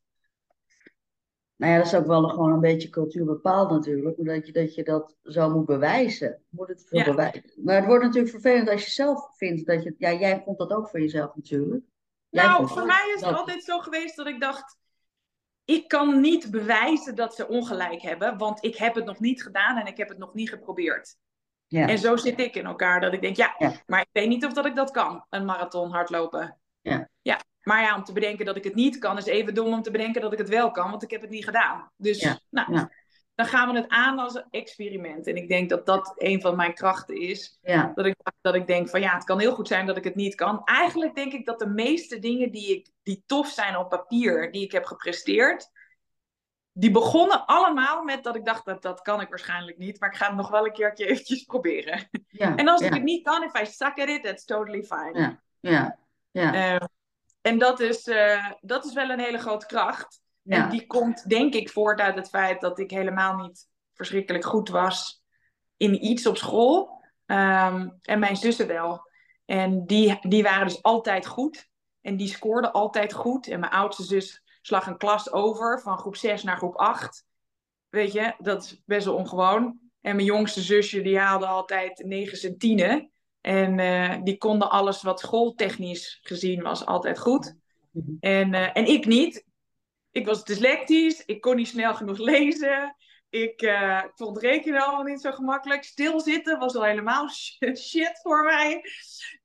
[1.61, 4.53] Nou ja, dat is ook wel gewoon een beetje cultuur bepaald natuurlijk, maar dat je
[4.53, 6.41] dat, je dat zo moet bewijzen.
[6.49, 7.03] Moet het Ja.
[7.03, 7.43] bewijzen.
[7.55, 9.95] Maar het wordt natuurlijk vervelend als je zelf vindt dat je.
[9.97, 11.83] Ja, jij vond dat ook voor jezelf natuurlijk.
[12.29, 14.77] Jij Nou, voor mij is het dat- altijd zo geweest dat ik dacht.
[15.65, 19.77] Ik kan niet bewijzen dat ze ongelijk hebben, want ik heb het nog niet gedaan
[19.77, 21.15] en ik heb het nog niet geprobeerd.
[21.67, 23.73] Ja, En zo zit ik in elkaar, dat ik denk, ja, Ja.
[23.85, 26.57] maar ik weet niet of dat ik dat kan, een marathon hardlopen.
[26.81, 27.09] Ja.
[27.61, 29.91] Maar ja, om te bedenken dat ik het niet kan, is even dom om te
[29.91, 31.91] bedenken dat ik het wel kan, want ik heb het niet gedaan.
[31.97, 32.91] Dus nou, ja.
[33.35, 35.27] dan gaan we het aan als een experiment.
[35.27, 37.59] En ik denk dat dat een van mijn krachten is.
[37.61, 37.91] Ja.
[37.95, 40.15] Dat, ik, dat ik denk van ja, het kan heel goed zijn dat ik het
[40.15, 40.61] niet kan.
[40.65, 44.63] Eigenlijk denk ik dat de meeste dingen die, ik, die tof zijn op papier, die
[44.63, 45.69] ik heb gepresteerd,
[46.73, 50.15] die begonnen allemaal met dat ik dacht dat dat kan ik waarschijnlijk niet, maar ik
[50.15, 52.09] ga het nog wel een keertje eventjes proberen.
[52.27, 55.19] Ja, en als ik het niet kan, if I suck at it, that's totally fine.
[55.19, 55.97] Ja, ja,
[56.31, 56.53] ja.
[56.53, 56.85] Ehm,
[57.41, 60.21] en dat is, uh, dat is wel een hele grote kracht.
[60.45, 64.69] En die komt denk ik voort uit het feit dat ik helemaal niet verschrikkelijk goed
[64.69, 65.23] was
[65.77, 66.99] in iets op school.
[67.25, 69.09] Um, en mijn zussen wel.
[69.45, 71.69] En die, die waren dus altijd goed.
[72.01, 73.47] En die scoorden altijd goed.
[73.47, 77.25] En mijn oudste zus slag een klas over van groep 6 naar groep 8.
[77.89, 79.79] Weet je, dat is best wel ongewoon.
[80.01, 83.10] En mijn jongste zusje, die haalde altijd 9 en 10.
[83.41, 87.55] En uh, die konden alles wat schooltechnisch gezien was altijd goed.
[88.19, 89.45] En, uh, en ik niet.
[90.11, 92.95] Ik was dyslectisch, ik kon niet snel genoeg lezen.
[93.29, 95.83] Ik uh, vond rekenen allemaal niet zo gemakkelijk.
[95.83, 97.29] Stilzitten was al helemaal
[97.75, 98.83] shit voor mij.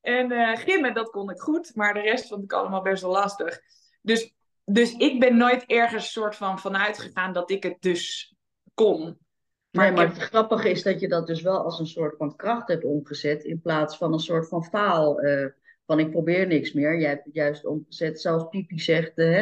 [0.01, 1.75] En gimmen, dat kon ik goed.
[1.75, 3.59] Maar de rest vond ik allemaal best wel lastig.
[4.01, 4.35] Dus
[4.71, 8.33] dus ik ben nooit ergens soort van vanuit gegaan dat ik het dus
[8.73, 9.17] kon.
[9.77, 12.35] Maar, nee, maar het grappige is dat je dat dus wel als een soort van
[12.35, 13.43] kracht hebt omgezet.
[13.43, 15.23] In plaats van een soort van faal.
[15.23, 15.45] Uh,
[15.85, 16.99] van ik probeer niks meer.
[16.99, 18.21] Jij hebt het juist omgezet.
[18.21, 19.41] Zelfs Pipi zegt, hè?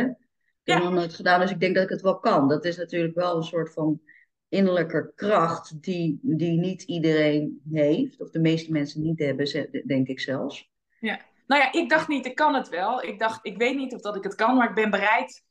[0.63, 2.47] Ik heb nog nooit gedaan, dus ik denk dat ik het wel kan.
[2.47, 4.01] Dat is natuurlijk wel een soort van
[4.49, 8.21] innerlijke kracht die, die niet iedereen heeft.
[8.21, 10.69] Of de meeste mensen niet hebben, denk ik zelfs.
[10.99, 11.19] Ja.
[11.47, 13.03] Nou ja, ik dacht niet, ik kan het wel.
[13.03, 15.43] Ik dacht, ik weet niet of dat ik het kan, maar ik ben bereid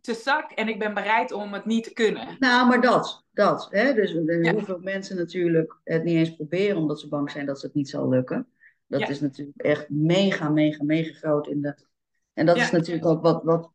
[0.00, 2.36] te zak en ik ben bereid om het niet te kunnen.
[2.38, 3.68] Nou, maar dat, dat.
[3.70, 3.94] Hè?
[3.94, 4.52] Dus ja.
[4.52, 8.08] hoeveel mensen natuurlijk het niet eens proberen omdat ze bang zijn dat het niet zal
[8.08, 8.48] lukken.
[8.86, 11.74] Dat is natuurlijk echt mega, mega, mega groot in de.
[12.32, 13.72] En dat is natuurlijk ook wat, wat,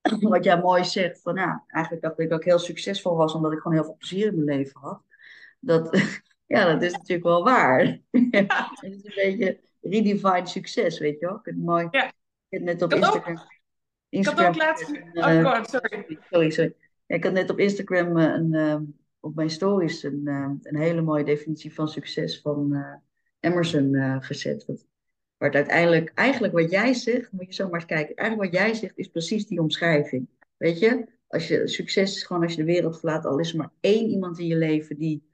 [0.20, 1.20] wat jij mooi zegt.
[1.20, 3.96] Van ja, eigenlijk dacht ik dat ik heel succesvol was omdat ik gewoon heel veel
[3.96, 5.02] plezier in mijn leven had.
[5.60, 5.98] Dat,
[6.46, 7.80] ja, dat is natuurlijk wel waar.
[8.10, 11.36] het is een beetje redefined succes, weet je wel.
[11.36, 11.88] Ik heb het mooi.
[11.90, 12.06] Ja.
[12.06, 12.12] Ik
[12.58, 13.40] heb net op Instagram.
[14.12, 14.90] Ik had ook laatst.
[15.12, 16.18] oh, God, eh, sorry.
[16.30, 16.74] Sorry, sorry.
[17.06, 18.80] ik had net op Instagram eh, een, uh,
[19.20, 20.26] op mijn stories een,
[20.62, 22.84] een hele mooie definitie van succes van
[23.40, 24.64] Emerson gezet.
[24.64, 24.86] Wat,
[25.36, 28.16] waar het uiteindelijk, eigenlijk wat jij zegt, moet je zomaar eens kijken.
[28.16, 30.28] Eigenlijk wat jij zegt is precies die omschrijving.
[30.56, 33.58] Weet je, als je succes is gewoon als je de wereld verlaat, al is er
[33.58, 35.30] maar één iemand in je leven die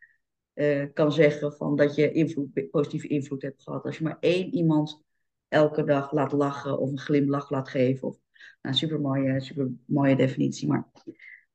[0.54, 3.84] uh, kan zeggen van dat je invloed, positieve invloed hebt gehad.
[3.84, 5.02] Als je maar één iemand
[5.48, 8.08] elke dag laat lachen of een glimlach laat geven.
[8.08, 8.16] Of,
[8.68, 10.68] nou, super mooie, super mooie definitie.
[10.68, 10.88] Maar,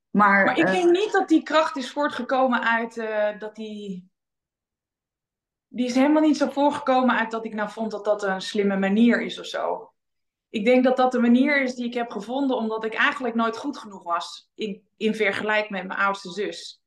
[0.10, 4.12] maar, maar ik uh, denk niet dat die kracht is voortgekomen uit uh, dat die.
[5.68, 8.78] Die is helemaal niet zo voorgekomen uit dat ik nou vond dat dat een slimme
[8.78, 9.92] manier is of zo.
[10.50, 13.58] Ik denk dat dat de manier is die ik heb gevonden omdat ik eigenlijk nooit
[13.58, 16.82] goed genoeg was in, in vergelijking met mijn oudste zus.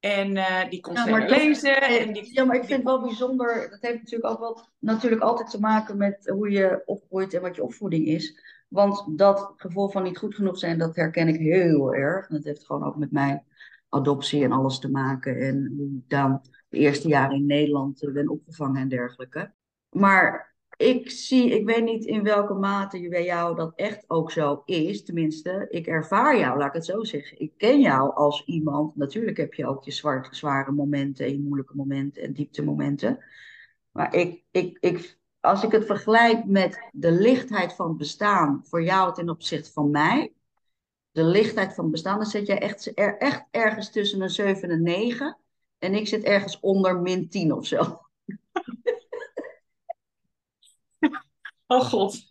[0.00, 1.82] En uh, die kon ja, lezen.
[1.82, 3.70] En die, ja, maar ik vind het wel bijzonder.
[3.70, 7.56] Dat heeft natuurlijk ook wel natuurlijk altijd te maken met hoe je opgroeit en wat
[7.56, 8.40] je opvoeding is.
[8.74, 12.28] Want dat gevoel van niet goed genoeg zijn, dat herken ik heel erg.
[12.28, 13.44] En dat heeft gewoon ook met mijn
[13.88, 15.40] adoptie en alles te maken.
[15.40, 19.52] En hoe ik dan de eerste jaren in Nederland eh, ben opgevangen en dergelijke.
[19.90, 24.62] Maar ik zie, ik weet niet in welke mate bij jou dat echt ook zo
[24.64, 25.04] is.
[25.04, 27.40] Tenminste, ik ervaar jou, laat ik het zo zeggen.
[27.40, 28.96] Ik ken jou als iemand.
[28.96, 33.24] Natuurlijk heb je ook je zwarte, zware momenten, je moeilijke momenten en dieptemomenten.
[33.90, 38.82] Maar ik, ik, ik, als ik het vergelijk met de lichtheid van het bestaan voor
[38.82, 40.32] jou ten opzichte van mij.
[41.10, 44.62] De lichtheid van het bestaan, dan zit jij echt, er, echt ergens tussen een 7
[44.62, 45.38] en een 9.
[45.78, 47.78] En ik zit ergens onder min 10 of zo.
[51.66, 52.26] Oh god.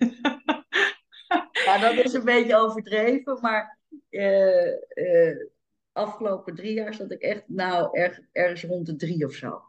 [1.51, 5.45] ja, dat is een beetje overdreven, maar uh, uh,
[5.91, 9.61] afgelopen drie jaar zat ik echt nou erg, ergens rond de drie of zo.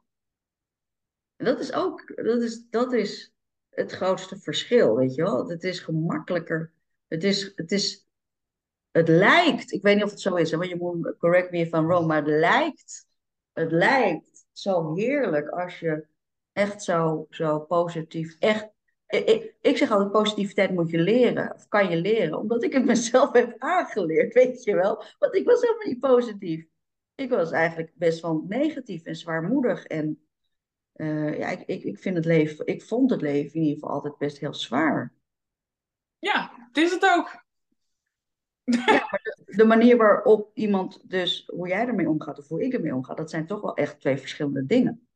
[1.36, 3.33] En dat is ook, dat is, dat is
[3.74, 5.48] het grootste verschil, weet je wel.
[5.48, 6.72] Het is gemakkelijker.
[7.08, 8.06] Het is, het is,
[8.90, 11.72] het lijkt, ik weet niet of het zo is, want je moet correct me if
[11.72, 13.06] I'm wrong, maar het lijkt,
[13.52, 16.06] het lijkt zo heerlijk als je
[16.52, 18.72] echt zo, zo positief, echt
[19.06, 22.84] ik, ik zeg altijd, positiviteit moet je leren, of kan je leren, omdat ik het
[22.84, 25.04] mezelf heb aangeleerd, weet je wel.
[25.18, 26.66] Want ik was helemaal niet positief.
[27.14, 29.84] Ik was eigenlijk best wel negatief en zwaarmoedig.
[29.84, 30.23] En
[30.94, 33.90] uh, ja, ik, ik, ik, vind het leven, ik vond het leven in ieder geval
[33.90, 35.12] altijd best heel zwaar.
[36.18, 37.42] Ja, het is het ook.
[38.64, 42.94] Ja, de, de, manier waarop iemand dus, hoe jij ermee omgaat of hoe ik ermee
[42.94, 45.08] omga, dat zijn toch wel echt twee verschillende dingen.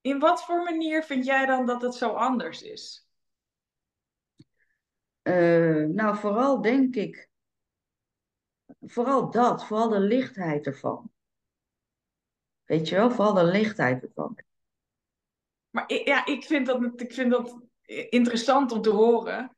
[0.00, 3.08] In wat voor manier vind jij dan dat het zo anders is?
[5.22, 7.30] Eh, nou, vooral denk ik,
[8.80, 11.10] vooral dat, vooral de lichtheid ervan.
[12.64, 14.38] Weet je wel, vooral de lichtheid ervan.
[15.70, 17.60] Maar ik, ja, ik vind dat, ik vind dat
[18.08, 19.56] interessant om te horen.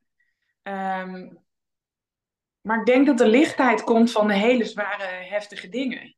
[0.61, 1.33] Ehm,
[2.61, 6.15] maar ik denk dat de lichtheid komt van de hele zware, heftige dingen.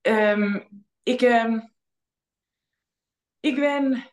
[0.00, 0.60] Ehm,
[1.02, 1.60] ik, ehm,
[3.40, 4.04] ik ben,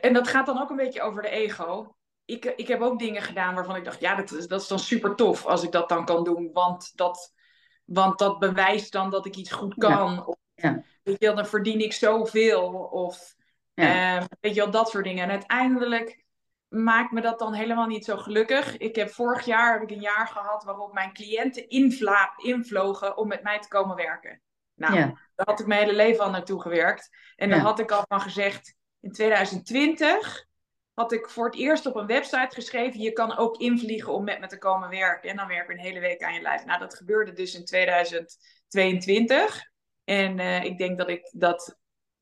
[0.00, 1.96] en dat gaat dan ook een beetje over de ego.
[2.24, 4.78] Ik, ik heb ook dingen gedaan waarvan ik dacht, ja, dat is, dat is dan
[4.78, 6.52] super tof als ik dat dan kan doen.
[6.52, 7.32] Want dat,
[7.84, 10.36] want dat bewijst dan dat ik iets goed kan.
[10.54, 10.84] Ja.
[11.06, 12.72] Weet je, dan verdien ik zoveel.
[12.74, 13.34] Of
[13.74, 14.26] ja.
[14.40, 15.24] weet je wel, dat soort dingen.
[15.24, 16.24] En uiteindelijk
[16.68, 18.76] maakt me dat dan helemaal niet zo gelukkig.
[18.76, 23.28] Ik heb vorig jaar heb ik een jaar gehad waarop mijn cliënten invla, invlogen om
[23.28, 24.40] met mij te komen werken.
[24.74, 24.94] Nou,
[25.34, 27.10] daar had ik mijn hele leven al naartoe gewerkt.
[27.36, 30.44] En dan had ik al van gezegd, in 2020
[30.94, 34.40] had ik voor het eerst op een website geschreven, je kan ook invliegen om met
[34.40, 35.30] me te komen werken.
[35.30, 36.64] En dan werk je een hele week aan je lijf.
[36.64, 39.74] Nou, dat gebeurde dus in 2022.
[40.06, 41.78] En uh, ik denk dat ik dat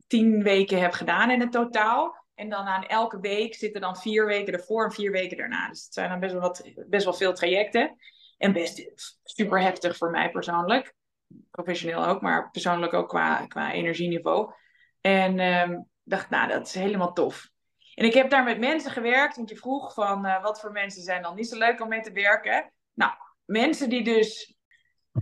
[0.06, 2.22] tien weken heb gedaan in het totaal.
[2.34, 5.68] En dan aan elke week zitten dan vier weken ervoor en vier weken daarna.
[5.68, 7.96] Dus het zijn dan best wel, wat, best wel veel trajecten.
[8.38, 8.90] En best
[9.22, 10.94] super heftig voor mij persoonlijk.
[11.50, 14.52] Professioneel ook, maar persoonlijk ook qua, qua energieniveau.
[15.00, 17.48] En um, dacht, nou, dat is helemaal tof.
[17.94, 21.02] En ik heb daar met mensen gewerkt, want je vroeg van uh, wat voor mensen
[21.02, 22.72] zijn dan niet zo leuk om mee te werken.
[22.94, 23.12] Nou,
[23.44, 24.53] mensen die dus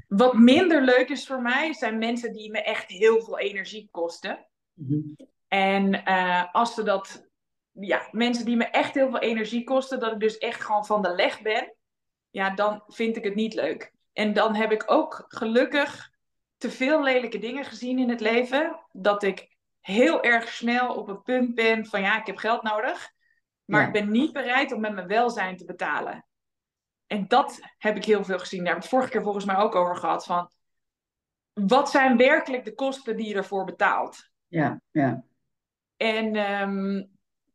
[0.09, 4.47] wat minder leuk is voor mij, zijn mensen die me echt heel veel energie kosten.
[4.75, 5.17] Mm
[5.53, 7.29] en uh, als ze dat,
[7.73, 11.03] ja, mensen die me echt heel veel energie kosten, dat ik dus echt gewoon van
[11.03, 11.75] de leg ben,
[12.31, 13.93] ja, dan vind ik het niet leuk.
[14.13, 16.11] En dan heb ik ook gelukkig
[16.57, 21.23] te veel lelijke dingen gezien in het leven, dat ik heel erg snel op een
[21.23, 23.11] punt ben van ja, ik heb geld nodig,
[23.65, 26.27] maar ik ben niet bereid om met mijn welzijn te betalen.
[27.13, 28.65] En dat heb ik heel veel gezien.
[28.65, 30.25] Daar heb ik het vorige keer volgens mij ook over gehad.
[30.25, 30.51] Van,
[31.53, 34.31] wat zijn werkelijk de kosten die je ervoor betaalt?
[34.47, 35.25] Ja, ja.
[35.97, 37.11] En um,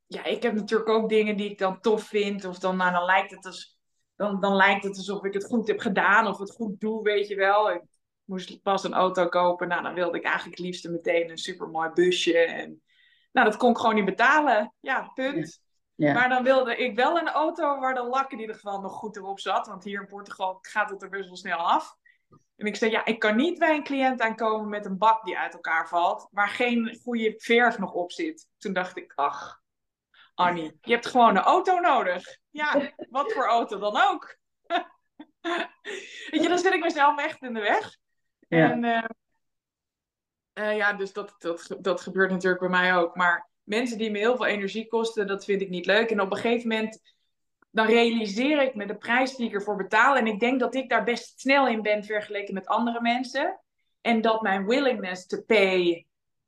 [0.08, 2.46] ja, ik heb natuurlijk ook dingen die ik dan tof vind.
[2.46, 3.80] Of dan, nou, dan, lijkt het als,
[4.15, 6.28] dan, dan lijkt het alsof ik het goed heb gedaan.
[6.28, 7.72] Of het goed doe, weet je wel.
[7.72, 7.82] Ik
[8.24, 9.67] moest pas een auto kopen.
[9.67, 12.38] Nou, dan wilde ik eigenlijk liefst meteen een supermooi busje.
[12.38, 12.82] En,
[13.32, 14.74] nou, dat kon ik gewoon niet betalen.
[14.80, 15.62] Ja, punt.
[15.98, 16.14] Ja.
[16.14, 19.16] Maar dan wilde ik wel een auto waar de lak in ieder geval nog goed
[19.16, 19.68] erop zat.
[19.68, 21.96] Want hier in Portugal gaat het er best wel snel af.
[22.56, 25.38] En ik zei, ja, ik kan niet bij een cliënt aankomen met een bak die
[25.38, 28.48] uit elkaar valt, waar geen goede verf nog op zit.
[28.58, 29.62] Toen dacht ik, ach,
[30.34, 32.38] Annie, je hebt gewoon een auto nodig.
[32.50, 34.38] Ja, wat voor auto dan ook.
[36.32, 37.98] Weet je, dan zit ik mezelf echt in de weg.
[38.48, 38.72] Ja.
[38.72, 39.04] En uh,
[40.54, 43.16] uh, ja, dus dat, dat, dat gebeurt natuurlijk bij mij ook.
[43.16, 46.10] Maar mensen die me heel veel energie kosten, dat vind ik niet leuk.
[46.10, 47.02] En op een gegeven moment
[47.72, 50.16] dan realiseer ik me de prijs die ik ervoor betaal.
[50.16, 53.60] En ik denk dat ik daar best snel in ben vergeleken met andere mensen.
[54.02, 56.06] En dat mijn willingness to pay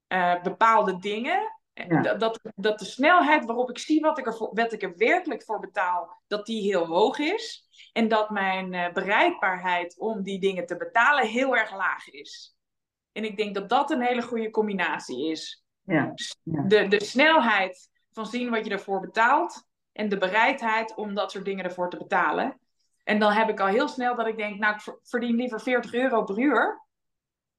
[0.08, 1.58] uh, bepaalde dingen.
[2.02, 4.98] Dat, dat, dat de snelheid waarop ik zie wat ik, er voor, wat ik er
[4.98, 7.68] werkelijk voor betaal, dat die heel hoog is.
[7.94, 12.56] En dat mijn uh, bereikbaarheid om die dingen te betalen heel erg laag is.
[13.12, 15.64] En ik denk dat dat een hele goede combinatie is.
[15.90, 16.14] Ja.
[16.44, 16.62] ja.
[16.62, 21.46] De, de snelheid van zien wat je ervoor betaalt en de bereidheid om dat soort
[21.46, 22.60] dingen ervoor te betalen.
[23.04, 25.94] En dan heb ik al heel snel dat ik denk, nou, ik verdien liever 40
[25.94, 26.88] euro per uur.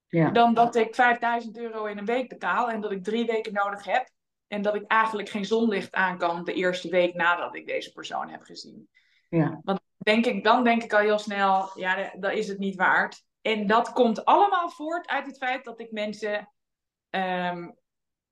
[0.09, 0.31] Ja.
[0.31, 3.85] Dan dat ik 5000 euro in een week betaal en dat ik drie weken nodig
[3.85, 4.11] heb.
[4.47, 8.29] En dat ik eigenlijk geen zonlicht aan kan de eerste week nadat ik deze persoon
[8.29, 8.89] heb gezien.
[9.29, 9.61] Ja.
[9.65, 13.25] Want denk ik, dan denk ik al heel snel, ja, dat is het niet waard.
[13.43, 16.53] En dat komt allemaal voort uit het feit dat ik mensen
[17.11, 17.77] um,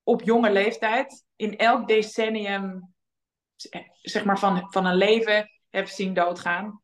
[0.09, 2.95] op jonge leeftijd in elk decennium
[4.03, 6.83] zeg maar van, van een leven heb zien doodgaan.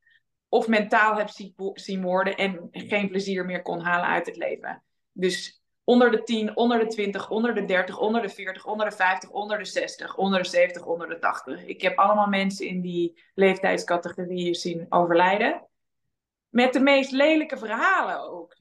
[0.49, 1.29] Of mentaal heb
[1.75, 4.83] zien, worden en geen plezier meer kon halen uit het leven.
[5.13, 8.97] Dus onder de 10, onder de 20, onder de 30, onder de 40, onder de
[8.97, 11.65] 50, onder de 60, onder de 70, onder de 80.
[11.65, 15.67] Ik heb allemaal mensen in die leeftijdscategorieën zien overlijden.
[16.49, 18.57] Met de meest lelijke verhalen ook.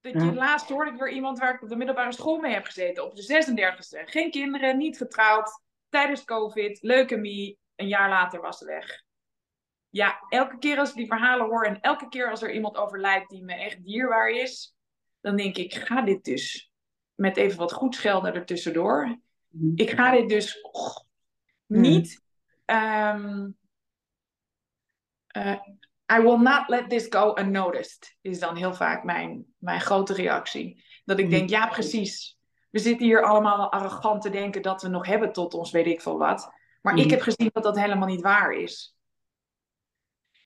[0.00, 2.64] Dat je, Laatst hoorde ik weer iemand waar ik op de middelbare school mee heb
[2.64, 4.10] gezeten, op de 36e.
[4.10, 9.02] Geen kinderen, niet getrouwd, tijdens COVID, leukemie, een jaar later was ze weg.
[9.88, 13.30] Ja, elke keer als ik die verhalen hoor en elke keer als er iemand overlijdt
[13.30, 14.74] die me echt dierbaar is,
[15.20, 16.70] dan denk ik, ga dit dus
[17.14, 19.20] met even wat goed schelden ertussendoor.
[19.48, 19.72] Mm.
[19.74, 20.68] Ik ga dit dus
[21.66, 21.80] mm.
[21.80, 22.22] niet.
[22.66, 23.58] Um,
[25.36, 25.58] uh,
[26.18, 30.84] I will not let this go unnoticed, is dan heel vaak mijn, mijn grote reactie.
[31.04, 32.38] Dat ik denk, ja, precies
[32.70, 36.00] we zitten hier allemaal arrogant te denken dat we nog hebben tot ons weet ik
[36.02, 36.52] veel wat.
[36.82, 38.96] Maar ik heb gezien dat dat helemaal niet waar is.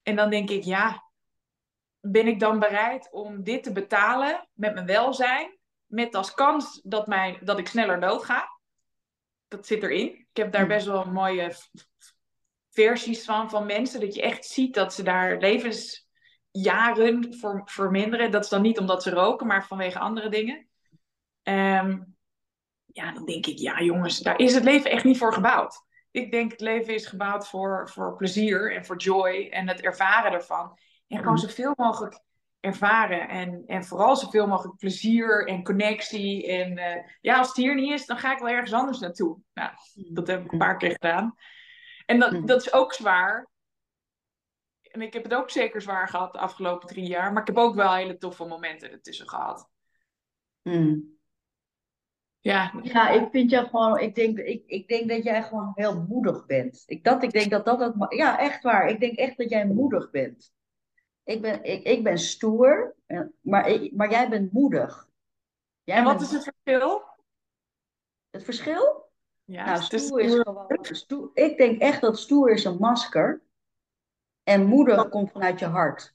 [0.02, 1.04] En dan denk ik, ja,
[2.00, 7.06] ben ik dan bereid om dit te betalen met mijn welzijn, met als kans dat,
[7.06, 8.48] mijn, dat ik sneller doodga?
[9.48, 10.06] Dat zit erin.
[10.08, 10.70] Ik heb daar Mhm.
[10.70, 11.84] best wel mooie v- v-
[12.74, 18.30] versies van, van mensen, dat je echt ziet dat ze daar levensjaren voor verminderen.
[18.30, 20.68] Dat is dan niet omdat ze roken, maar vanwege andere dingen.
[21.42, 21.98] Ehm,
[22.86, 25.82] ja, dan denk ik, ja jongens, daar is het leven echt niet voor gebouwd.
[26.10, 30.32] Ik denk het leven is gebouwd voor, voor plezier en voor joy en het ervaren
[30.32, 30.78] ervan.
[31.08, 32.22] En gewoon zoveel mogelijk
[32.60, 33.28] ervaren.
[33.28, 36.46] En, en vooral zoveel mogelijk plezier en connectie.
[36.46, 39.38] En eh, ja, als het hier niet is, dan ga ik wel ergens anders naartoe.
[39.54, 41.34] Nou, dat heb ik een paar keer gedaan.
[42.06, 43.48] En dat, dat is ook zwaar.
[44.82, 47.32] En ik heb het ook zeker zwaar gehad de afgelopen drie jaar.
[47.32, 49.68] Maar ik heb ook wel hele toffe momenten ertussen gehad.
[50.62, 50.98] Mhm.
[52.40, 56.02] Ja, Ja, ik vind jou gewoon, ik denk, ik, ik denk dat jij gewoon heel
[56.08, 56.82] moedig bent.
[56.86, 58.88] Ik, dat, ik denk dat dat het, ma- ja, echt waar.
[58.88, 60.52] Ik denk echt dat jij moedig bent.
[61.24, 65.08] Ik ben, ik, ik ben stoer, eh, maar, ik- maar jij bent moedig.
[65.82, 67.02] Jij en wat bent- is het verschil?
[68.30, 69.03] het verschil?
[69.44, 73.42] Ja, Nou, stoer is gewoon, stoer, ik denk echt dat stoer is een masker.
[74.42, 76.14] En moedig komt vanuit je hart.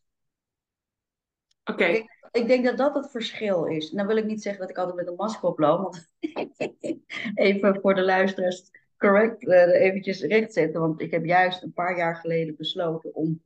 [1.64, 3.92] Oké, Ik denk dat dat het verschil is.
[3.92, 5.82] En dan wil ik niet zeggen dat ik altijd met een masker oploop.
[5.82, 6.08] Want
[7.36, 10.82] even voor de luisteraars correct, eh, eventjes rechtzetten.
[10.82, 13.42] Want ik heb juist een paar jaar geleden besloten om,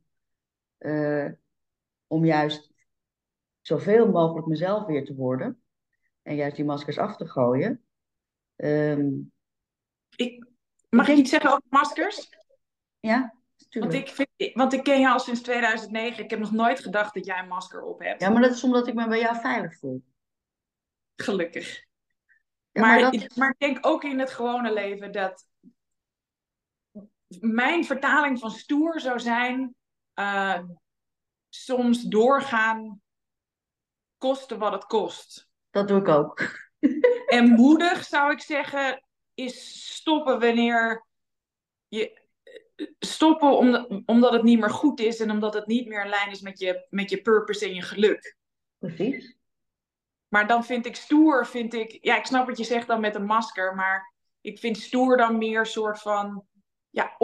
[0.78, 1.28] eh,
[2.06, 2.72] om juist
[3.60, 5.62] zoveel mogelijk mezelf weer te worden.
[6.22, 7.82] En juist die maskers af te gooien.
[8.56, 9.10] Ehm,
[10.16, 10.46] ik,
[10.88, 12.28] mag ik iets zeggen over maskers?
[13.00, 14.08] ja, Want natuurlijk.
[14.08, 16.24] ik, vind, want ik ken je al sinds 2009.
[16.24, 18.20] Ik heb nog nooit gedacht dat jij een masker op hebt.
[18.20, 20.04] Ja, maar dat is omdat ik me bij jou veilig voel.
[21.16, 21.84] Gelukkig.
[22.70, 25.46] Ja, maar, maar dat- ik, maar ik denk ook in het gewone leven dat
[27.40, 29.74] mijn vertaling van stoer zou zijn
[30.14, 30.62] eh,
[31.48, 33.02] soms doorgaan
[34.18, 35.48] kosten wat het kost.
[35.70, 36.62] Dat doe ik ook.
[37.26, 39.03] En moedig zou ik zeggen
[39.34, 41.06] is stoppen wanneer
[41.88, 42.22] je
[42.98, 46.30] stoppen omdat, omdat het niet meer goed is en omdat het niet meer in lijn
[46.30, 48.36] is met je, met je purpose en je geluk.
[48.78, 49.36] Precies.
[50.28, 53.14] Maar dan vind ik stoer, vind ik, ja, ik snap wat je zegt dan met
[53.14, 56.44] een masker, maar ik vind stoer dan meer soort van,
[56.90, 57.16] ja,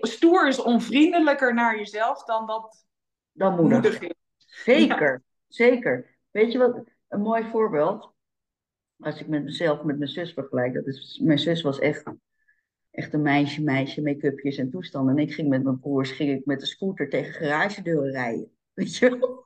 [0.00, 2.86] stoer is onvriendelijker naar jezelf dan dat
[3.32, 3.72] Dan moedig.
[3.72, 4.14] moedig is.
[4.36, 6.18] Zeker, zeker.
[6.30, 8.11] Weet je wat, een mooi voorbeeld.
[9.02, 10.74] Als ik met mezelf met mijn zus vergelijk.
[10.74, 12.12] Dat is, mijn zus was echt,
[12.90, 15.16] echt een meisje, meisje, make-upjes en toestanden.
[15.16, 18.50] En ik ging met mijn broers ging ik met de scooter tegen garagedeuren rijden.
[18.74, 19.44] Weet je wel?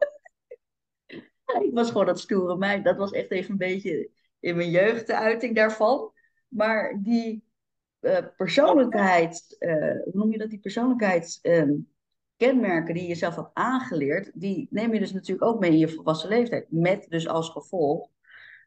[1.63, 2.85] Ik was gewoon dat stoere meid.
[2.85, 6.13] Dat was echt even een beetje in mijn jeugd de uiting daarvan.
[6.49, 7.45] Maar die
[8.01, 10.51] eh persoonlijkheid, eh, hoe noem je dat?
[10.51, 15.79] Die persoonlijkheidskenmerken die je zelf had aangeleerd, die neem je dus natuurlijk ook mee in
[15.79, 16.67] je volwassen leeftijd.
[16.71, 18.09] Met dus als gevolg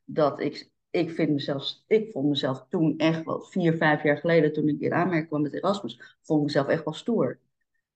[0.06, 4.54] dat ik, ik vind mezelf, ik vond mezelf toen echt wel, vier, vijf jaar geleden,
[4.54, 7.39] toen ik in aanmerking kwam met Erasmus, vond ik mezelf echt wel stoer.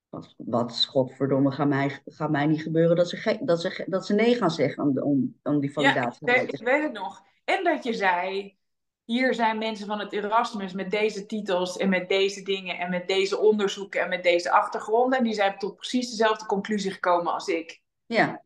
[0.10, 4.13] Wat, wat godverdomme, gaat mij, gaat mij niet gebeuren dat ze, dat ze, dat ze
[4.13, 6.27] nee gaan zeggen om, om, om die Ja, ik validatie.
[6.27, 7.23] weet, ik weet het nog.
[7.43, 8.58] En dat je zei,
[9.03, 13.08] hier zijn mensen van het Erasmus met deze titels en met deze dingen en met
[13.08, 15.17] deze onderzoeken en met deze achtergronden.
[15.17, 17.82] En die zijn tot precies dezelfde conclusie gekomen als ik.
[18.06, 18.43] Ja,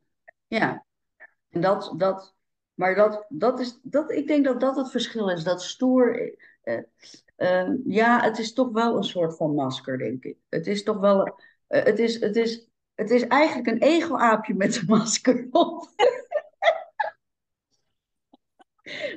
[0.47, 0.85] ja.
[1.49, 2.36] En dat, dat,
[2.77, 5.43] maar dat, dat is, dat, ik denk dat dat het verschil is.
[5.43, 6.79] Dat stoer, eh,
[7.35, 10.37] eh, ja, het is toch wel een soort van masker, denk ik.
[10.49, 14.75] Het is toch wel, eh, het is, het is, het is eigenlijk een ego-aapje met
[14.75, 15.87] een masker op.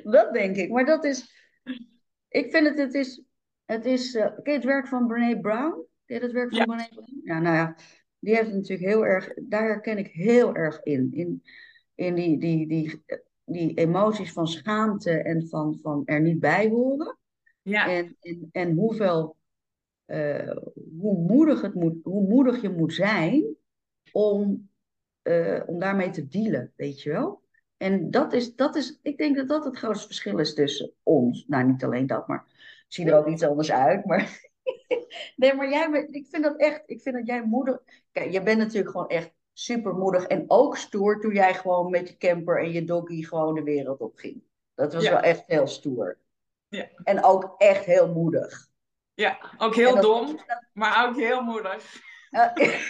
[0.03, 0.69] Dat denk ik.
[0.69, 1.35] Maar dat is,
[2.27, 3.23] ik vind het, het is,
[3.65, 5.85] het is, eh, ken je het werk van Brené Brown?
[6.05, 6.65] Ken je het werk van Ja.
[6.65, 7.21] Brené Brown?
[7.23, 7.75] Ja, nou ja,
[8.19, 11.09] die heeft natuurlijk heel erg, daar herken ik heel erg in.
[11.13, 11.43] In,
[11.95, 13.03] in die, die, die,
[13.51, 17.17] die emoties van schaamte en van, van er niet bij horen.
[17.61, 19.35] Ja, En, en, en hoeveel,
[20.05, 20.57] eh,
[20.99, 23.55] hoe, moedig het moet, hoe moedig je moet zijn
[24.11, 24.69] om,
[25.21, 27.41] eh, om daarmee te dealen, weet je wel?
[27.77, 31.45] En dat is, dat is, ik denk dat dat het grootste verschil is tussen ons.
[31.47, 34.05] Nou, niet alleen dat, maar ik zie er ook iets anders uit.
[34.05, 34.49] Maar
[35.35, 37.79] nee, maar jij, ik vind dat echt, ik vind dat jij moedig.
[38.11, 42.07] Kijk, jij bent natuurlijk gewoon echt super moedig en ook stoer toen jij gewoon met
[42.07, 44.43] je camper en je doggy gewoon de wereld op ging.
[44.75, 45.09] Dat was Ja.
[45.11, 46.17] wel echt heel stoer.
[46.67, 46.87] Ja.
[47.03, 48.69] En ook echt heel moedig.
[49.13, 50.39] ja, ook heel dat- dom,
[50.73, 51.83] maar ook heel moedig.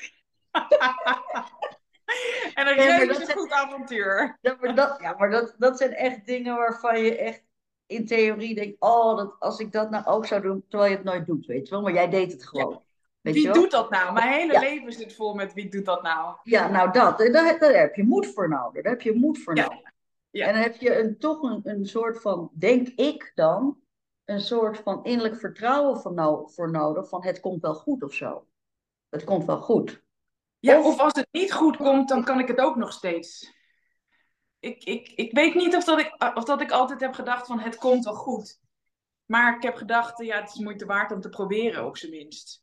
[2.54, 4.38] En een Ja, maar reuze dat zijn- goed avontuur.
[4.42, 7.44] Ja, maar, dat, ja, maar dat, dat zijn echt dingen waarvan je echt
[7.86, 11.06] in theorie denk, oh, dat, als ik dat nou ook zou doen, terwijl je het
[11.06, 11.82] nooit doet, weet je wel.
[11.84, 12.84] Maar jij deed het gewoon.
[13.22, 14.14] Weet Wie je doet dat nou?
[14.14, 14.60] Mijn hele Ja.
[14.60, 16.36] leven zit vol met wie doet dat nou?
[16.44, 18.84] Ja, nou dat, daar, daar heb je moed voor nodig.
[18.84, 19.64] Daar heb je moed voor Ja.
[19.68, 19.92] nodig.
[20.30, 20.48] Ja.
[20.48, 23.80] En dan heb je een, toch een, een soort van, denk ik dan,
[24.26, 28.14] een soort van innerlijk vertrouwen van nou, voor nodig, van het komt wel goed of
[28.14, 28.48] zo.
[29.10, 30.04] Het komt wel goed.
[30.60, 33.54] Ja, Of- of als het niet goed komt, dan kan ik het ook nog steeds.
[34.60, 37.60] Ik, ik, ik weet niet of dat ik, of dat ik altijd heb gedacht van
[37.60, 38.60] het komt wel goed.
[39.26, 42.61] Maar ik heb gedacht, ja, het is moeite waard om te proberen, op zijn minst.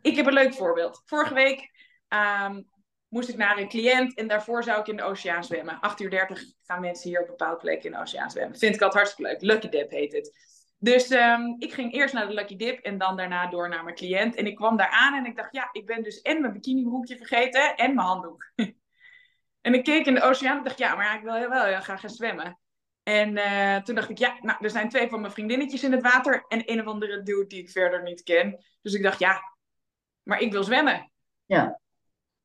[0.00, 1.02] Ik heb een leuk voorbeeld.
[1.04, 1.70] Vorige week
[2.08, 2.62] ehm,
[3.08, 5.80] moest ik naar een cliënt en daarvoor zou ik in de oceaan zwemmen.
[5.80, 8.58] 8 uur 30 gaan mensen hier op bepaalde plek in de oceaan zwemmen.
[8.58, 9.42] Vind ik altijd hartstikke leuk.
[9.42, 10.48] Lucky Dip heet het.
[10.78, 13.96] Dus ehm, ik ging eerst naar de Lucky Dip en dan daarna door naar mijn
[13.96, 14.34] cliënt.
[14.34, 17.16] En ik kwam daar aan en ik dacht, ja, ik ben dus en mijn bikinibroekje
[17.16, 18.52] vergeten en mijn handdoek.
[19.66, 21.80] en ik keek in de oceaan en dacht, ja, maar ik wil heel wel heel
[21.80, 22.58] graag gaan zwemmen.
[23.02, 26.02] En eh, toen dacht ik, ja, nou, er zijn twee van mijn vriendinnetjes in het
[26.02, 28.64] water en een of andere dude die ik verder niet ken.
[28.82, 29.42] Dus ik dacht, ja,
[30.22, 31.12] maar ik wil zwemmen.
[31.46, 31.80] Ja.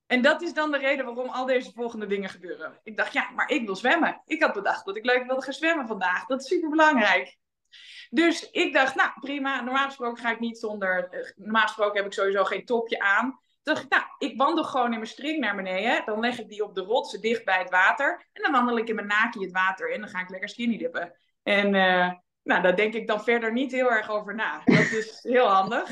[0.06, 2.80] En dat is dan de reden waarom al deze volgende dingen gebeuren.
[2.84, 4.22] Ik dacht, ja, maar ik wil zwemmen.
[4.26, 6.26] Ik had bedacht dat ik leuk wilde gaan zwemmen vandaag.
[6.26, 7.38] Dat is super belangrijk.
[8.10, 9.62] Dus ik dacht, nou prima.
[9.62, 11.10] Normaal gesproken ga ik niet zonder.
[11.10, 13.30] eh, Normaal gesproken heb ik sowieso geen topje aan.
[13.64, 16.06] Toen dacht ik, nou, ik wandel gewoon in mijn string naar beneden.
[16.06, 18.28] Dan leg ik die op de rotsen dicht bij het water.
[18.34, 20.00] En dan wandel ik in mijn naki het water in.
[20.00, 21.20] Dan ga ik lekker skinny dippen.
[21.44, 22.12] En eh,
[22.46, 24.62] nou, daar denk ik dan verder niet heel erg over na.
[24.66, 25.90] Dat is heel handig.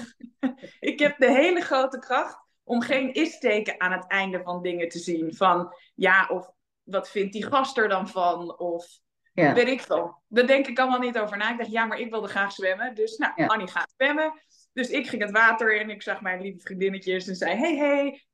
[0.80, 4.99] ik heb de hele grote kracht om geen is-teken aan het einde van dingen te
[4.99, 5.36] zien.
[5.36, 6.49] Van ja, of
[6.84, 8.60] wat vindt die gast er dan van?
[8.60, 8.86] Of
[9.34, 9.54] Ja.
[9.54, 10.22] weet ik veel.
[10.28, 11.51] Daar denk ik allemaal niet over na.
[11.51, 12.95] Ik dacht, ja, maar ik wilde graag zwemmen.
[12.95, 13.45] Dus nou, Ja.
[13.45, 14.41] Annie gaat zwemmen.
[14.74, 15.89] Dus ik ging het water in.
[15.89, 18.26] Ik zag mijn lieve vriendinnetjes en zei, hey, hey.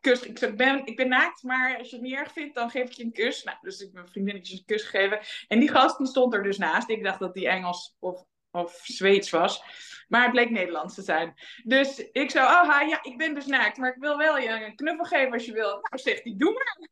[0.00, 2.70] Kus, ik, zei, ben, ik ben naakt, maar als je het niet erg vindt, dan
[2.70, 3.44] geef ik je een kus.
[3.44, 5.20] Nou, dus ik heb mijn vriendinnetjes een kus gegeven.
[5.48, 6.90] En die gast die stond er dus naast.
[6.90, 9.62] Ik dacht dat die Engels of, of Zweeds was.
[10.08, 11.34] Maar het bleek Nederlands te zijn.
[11.64, 14.76] Dus ik zo, oh ja, ik ben dus naakt, maar ik wil wel je een
[14.76, 15.70] knuffel geven als je wil.
[15.70, 16.88] Nou, zegt hij, doe maar.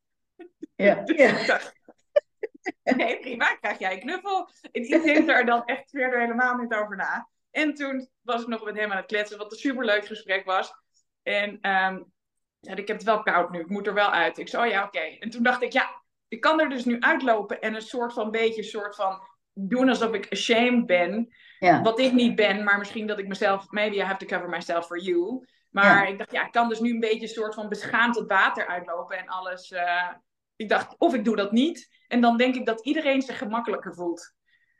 [0.76, 0.94] Ja.
[1.04, 1.38] Dus Ja.
[1.38, 1.72] ik dacht,
[2.96, 4.48] nee, prima, krijg jij een knuffel.
[4.72, 7.28] En ik denk daar dan echt verder helemaal niet over na.
[7.50, 10.74] En toen was ik nog met hem aan het kletsen, wat een superleuk gesprek was.
[11.22, 11.98] En ehm
[12.66, 14.38] ja, ik heb het wel koud nu, ik moet er wel uit.
[14.38, 14.98] Ik zei, oh ja, oké.
[14.98, 18.30] En toen dacht ik, ja, ik kan er dus nu uitlopen en een soort van
[18.30, 21.34] beetje, soort van doen alsof ik ashamed ben.
[21.58, 21.82] Ja.
[21.82, 24.86] Wat ik niet ben, maar misschien dat ik mezelf, maybe I have to cover myself
[24.86, 25.46] for you.
[25.70, 26.06] Maar Ja.
[26.06, 28.66] ik dacht, ja, ik kan dus nu een beetje een soort van beschaamd het water
[28.66, 29.70] uitlopen en alles.
[29.70, 30.08] eh,
[30.56, 31.88] ik dacht, of ik doe dat niet.
[32.08, 34.34] En dan denk ik dat iedereen zich gemakkelijker voelt.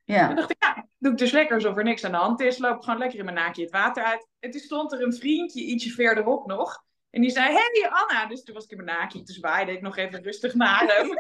[0.05, 0.27] Ja.
[0.27, 2.59] Toen dacht ik, ja, doe ik dus lekker alsof er niks aan de hand is.
[2.59, 4.27] Loop gewoon lekker in mijn naakje het water uit.
[4.39, 6.85] En toen stond er een vriendje ietsje verderop nog.
[7.17, 8.27] En die zei, hey Anna.
[8.27, 9.23] Dus toen was ik in mijn naakje.
[9.23, 11.11] Toen zwaaide ik nog even rustig naar hem.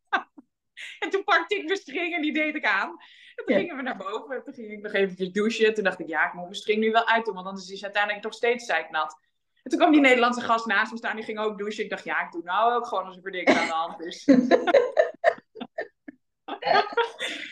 [1.02, 2.88] en toen pakte ik mijn string en die deed ik aan.
[3.34, 3.60] En toen Ja.
[3.60, 4.36] gingen we naar boven.
[4.36, 5.74] En toen ging ik nog eventjes douchen.
[5.74, 7.34] Toen dacht ik, ja, ik moet mijn string nu wel uitdoen.
[7.34, 9.18] Want anders is hij uiteindelijk nog steeds zeiknat.
[9.62, 11.16] En toen kwam die Nederlandse gast naast me staan.
[11.16, 11.84] Die ging ook douchen.
[11.84, 14.24] Ik dacht, ja, ik doe nou ook gewoon alsof er aan de hand is.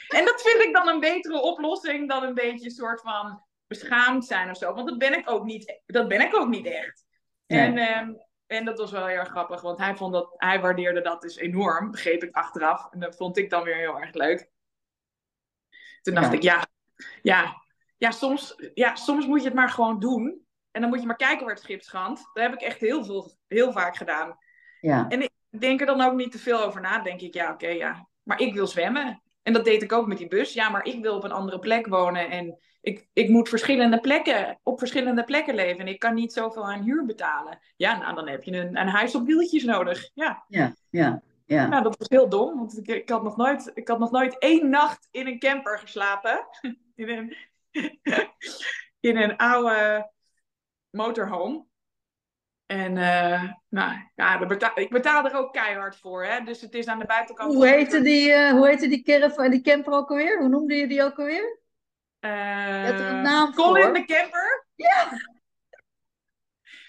[0.08, 4.24] En dat vind ik dan een betere oplossing dan een beetje een soort van beschaamd
[4.26, 4.74] zijn of zo.
[4.74, 7.06] Want dat ben ik ook niet, dat ben ik ook niet echt.
[7.56, 8.12] En, ehm,
[8.46, 11.36] en dat was wel heel erg grappig, want hij, vond dat, hij waardeerde dat dus
[11.36, 12.88] enorm, begreep ik achteraf.
[12.90, 14.50] En dat vond ik dan weer heel erg leuk.
[16.02, 16.32] Toen dacht Ja.
[16.32, 16.66] ik, ja,
[17.22, 17.62] ja,
[17.96, 20.46] ja, soms, ja, soms moet je het maar gewoon doen.
[20.70, 22.30] En dan moet je maar kijken waar het schip schandt.
[22.32, 24.36] Dat heb ik echt heel, veel, heel vaak gedaan.
[24.80, 25.08] Ja.
[25.08, 26.98] En ik denk er dan ook niet te veel over na.
[27.02, 28.08] Denk ik, ja, oké, ja.
[28.22, 29.22] Maar ik wil zwemmen.
[29.42, 30.52] En dat deed ik ook met die bus.
[30.52, 32.30] Ja, maar ik wil op een andere plek wonen.
[32.30, 32.58] En
[32.88, 35.80] ik, ik moet verschillende plekken, op verschillende plekken leven.
[35.80, 37.58] En ik kan niet zoveel aan huur betalen.
[37.76, 40.10] Ja, nou, dan heb je een, een huis op wieltjes nodig.
[40.14, 40.74] Ja, Ja.
[40.90, 41.22] Ja.
[41.44, 41.66] Ja.
[41.66, 42.58] nou, dat was heel dom.
[42.58, 45.78] Want ik, ik, had nog nooit, ik had nog nooit één nacht in een camper
[45.78, 46.46] geslapen.
[46.94, 47.36] In een,
[49.10, 50.10] in een oude
[50.90, 51.64] motorhome.
[52.66, 56.24] En uh, nou, ja, betaal, ik betaal er ook keihard voor.
[56.24, 56.44] Hè?
[56.44, 57.54] Dus het is aan de buitenkant.
[57.54, 60.38] Hoe heette die, uh, hoe heette die, caravan, die camper ook alweer?
[60.38, 61.58] Hoe noemde je die ook alweer?
[62.20, 64.66] Uh, Colin the Camper.
[64.74, 65.08] Ja.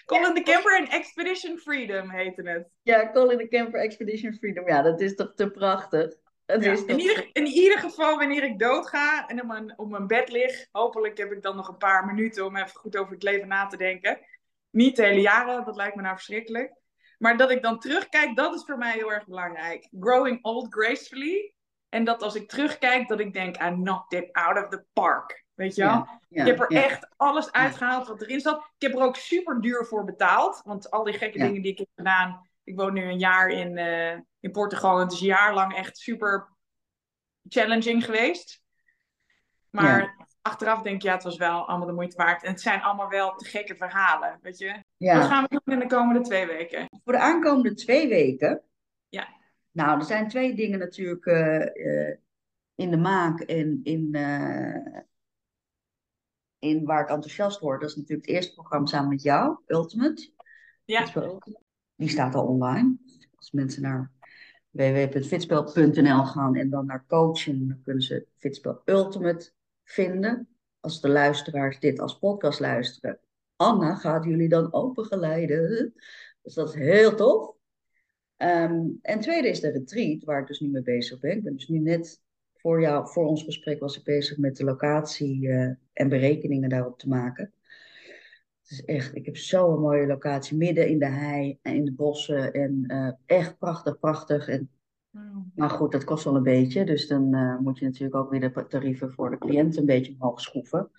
[0.06, 2.68] Colin the Camper en Expedition Freedom heette het.
[2.82, 4.68] Ja, Colin the Camper Expedition Freedom.
[4.68, 6.14] Ja, dat is toch te prachtig.
[6.46, 6.98] Dat Ja, is in, toch...
[6.98, 11.18] ieder, in ieder geval, wanneer ik doodga en op mijn, op mijn bed lig, hopelijk
[11.18, 13.76] heb ik dan nog een paar minuten om even goed over het leven na te
[13.76, 14.18] denken.
[14.70, 16.72] Niet de hele jaren, dat lijkt me nou verschrikkelijk.
[17.18, 19.88] Maar dat ik dan terugkijk, dat is voor mij heel erg belangrijk.
[20.00, 21.54] Growing old gracefully.
[21.90, 25.44] En dat als ik terugkijk, dat ik denk, I knocked it out of the park.
[25.54, 26.06] Weet je wel?
[26.28, 28.56] Ik heb er echt alles uitgehaald wat erin zat.
[28.78, 30.60] Ik heb er ook super duur voor betaald.
[30.64, 32.48] Want al die gekke dingen die ik heb gedaan.
[32.64, 34.94] Ik woon nu een jaar in, eh, in Portugal.
[34.94, 36.48] En het is een jaar lang echt super
[37.48, 38.62] challenging geweest.
[39.70, 42.42] Maar achteraf denk je, ja, het was wel allemaal de moeite waard.
[42.42, 44.84] En het zijn allemaal wel te gekke verhalen, weet je.
[44.96, 45.18] Ja.
[45.18, 46.88] Wat gaan we doen in de komende twee weken?
[47.04, 48.62] Voor de aankomende twee weken.
[49.08, 49.28] Ja.
[49.72, 52.16] Nou, er zijn twee dingen natuurlijk eh, eh,
[52.74, 55.00] in de maak en in, eh,
[56.58, 57.80] in waar ik enthousiast word.
[57.80, 60.30] Dat is natuurlijk het eerste programma samen met jou, Ultimate.
[60.84, 61.38] Ja.
[61.96, 62.96] Die staat al online.
[63.34, 64.12] Als mensen naar
[64.70, 69.52] www.fitspel.nl gaan en dan naar coaching, dan kunnen ze Fitspel Ultimate
[69.84, 70.48] vinden.
[70.80, 73.20] Als de luisteraars dit als podcast luisteren.
[73.56, 75.94] Anna gaat jullie dan opengeleiden.
[76.42, 77.59] Dus dat is heel tof.
[78.40, 81.36] Ehm, en tweede is de retreat, waar ik dus nu mee bezig ben.
[81.36, 82.20] Ik ben dus nu net
[82.54, 86.98] voor, jou, voor ons gesprek was ik bezig met de locatie eh, en berekeningen daarop
[86.98, 87.52] te maken.
[88.62, 91.92] Het is echt, ik heb zo'n mooie locatie midden in de hei en in de
[91.92, 92.52] bossen.
[92.52, 94.48] En eh, echt prachtig, prachtig.
[94.48, 94.70] En,
[95.54, 96.84] maar goed, dat kost wel een beetje.
[96.84, 100.12] Dus dan eh, moet je natuurlijk ook weer de tarieven voor de cliënt een beetje
[100.18, 100.90] omhoog schroeven.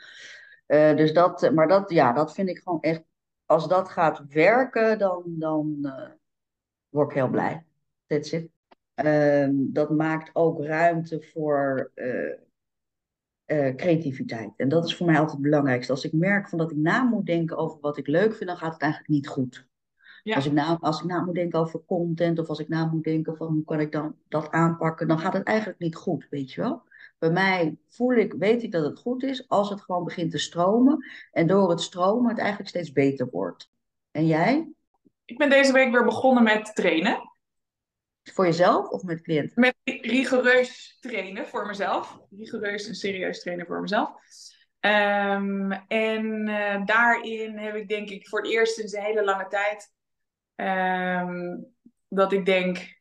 [0.66, 3.04] Eh, dus dat, maar dat, ja, dat vind ik gewoon echt.
[3.46, 6.10] Als dat gaat werken, dan, dan eh,
[6.92, 7.66] word ik heel blij.
[8.06, 8.50] That's it.
[8.94, 12.32] Ehm, dat maakt ook ruimte voor eh,
[13.46, 14.54] eh, creativiteit.
[14.58, 15.92] En dat is voor mij altijd het belangrijkste.
[15.92, 18.58] Als ik merk van dat ik na moet denken over wat ik leuk vind, dan
[18.58, 19.70] gaat het eigenlijk niet goed.
[20.24, 20.36] Ja.
[20.36, 23.04] Als, ik na, als ik na moet denken over content of als ik na moet
[23.04, 26.52] denken van hoe kan ik dan dat aanpakken, dan gaat het eigenlijk niet goed, weet
[26.52, 26.84] je wel.
[27.18, 30.38] Bij mij voel ik, weet ik dat het goed is als het gewoon begint te
[30.38, 33.72] stromen en door het stromen het eigenlijk steeds beter wordt.
[34.12, 34.74] En jij?
[35.32, 37.32] Ik ben deze week weer begonnen met trainen.
[38.24, 39.62] Voor jezelf of met cliënten?
[39.62, 42.20] Met rigoureus trainen voor mezelf.
[42.30, 44.12] Rigoureus en serieus trainen voor mezelf.
[44.80, 49.48] Ehm, en eh, daarin heb ik denk ik voor het eerst sinds een hele lange
[49.48, 49.94] tijd
[50.56, 51.58] ehm,
[52.08, 53.00] dat ik denk,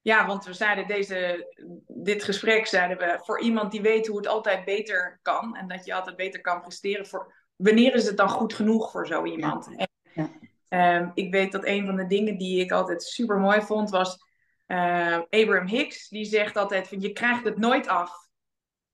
[0.00, 1.52] ja, want we zeiden deze,
[1.86, 5.84] dit gesprek zeiden we voor iemand die weet hoe het altijd beter kan en dat
[5.84, 7.06] je altijd beter kan presteren.
[7.06, 9.76] Voor, wanneer is het dan goed genoeg voor zo iemand?
[9.76, 9.90] En,
[10.72, 14.18] Ehm, ik weet dat een van de dingen die ik altijd super mooi vond was
[14.66, 16.08] eh, Abraham Hicks.
[16.08, 18.10] Die zegt altijd van je krijgt het nooit af.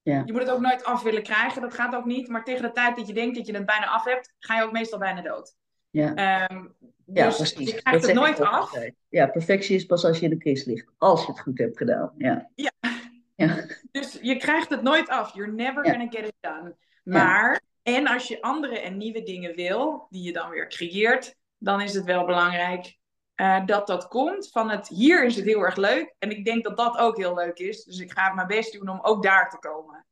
[0.02, 2.28] Je moet het ook nooit af willen krijgen, dat gaat ook niet.
[2.28, 4.62] Maar tegen de tijd dat je denkt dat je het bijna af hebt, ga je
[4.64, 5.54] ook meestal bijna dood.
[5.90, 6.64] Ja, Ehm,
[7.06, 7.58] ja dus precies.
[7.58, 8.48] je Dat krijgt het zeg ik nooit af.
[8.60, 8.94] altijd.
[9.08, 10.92] Ja, perfectie is pas als je in de kist ligt.
[10.98, 12.12] Als je het goed hebt gedaan.
[12.16, 12.50] Ja.
[12.54, 12.70] Ja.
[13.36, 13.64] Ja.
[13.90, 15.34] Dus je krijgt het nooit af.
[15.34, 15.90] You're never Ja.
[15.92, 16.76] gonna get it done.
[17.04, 21.80] Maar, en als je andere en nieuwe dingen wil, die je dan weer creëert, dan
[21.80, 22.98] is het wel belangrijk
[23.34, 26.14] eh, dat dat komt van het hier is het heel erg leuk.
[26.18, 27.84] En ik denk dat dat ook heel leuk is.
[27.84, 30.06] Dus ik ga mijn best doen om ook daar te komen.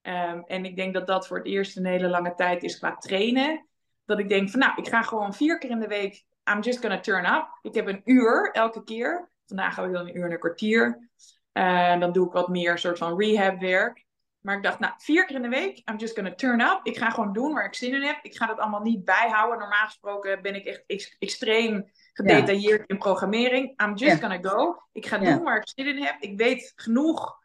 [0.00, 2.96] Ehm, en ik denk dat dat voor het eerst een hele lange tijd is qua
[2.96, 3.68] trainen.
[4.04, 6.80] Dat ik denk van nou, ik ga gewoon vier keer in de week, I'm just
[6.80, 7.58] gonna turn up.
[7.62, 9.30] Ik heb een uur elke keer.
[9.46, 11.10] Vandaag heb ik dan een uur en een kwartier.
[11.52, 14.06] Eh, dan doe ik wat meer soort van rehab werk.
[14.48, 16.80] Maar ik dacht, nou, vier keer in de week, I'm just gonna turn up.
[16.82, 18.18] Ik ga gewoon doen waar ik zin in heb.
[18.22, 19.58] Ik ga dat allemaal niet bijhouden.
[19.58, 23.80] Normaal gesproken ben ik echt ex- extreem gedetailleerd in programmering.
[23.82, 24.28] I'm just Ja.
[24.28, 24.82] gonna go.
[24.92, 25.34] Ik ga Ja.
[25.34, 26.16] doen waar ik zin in heb.
[26.20, 27.36] Ik weet genoeg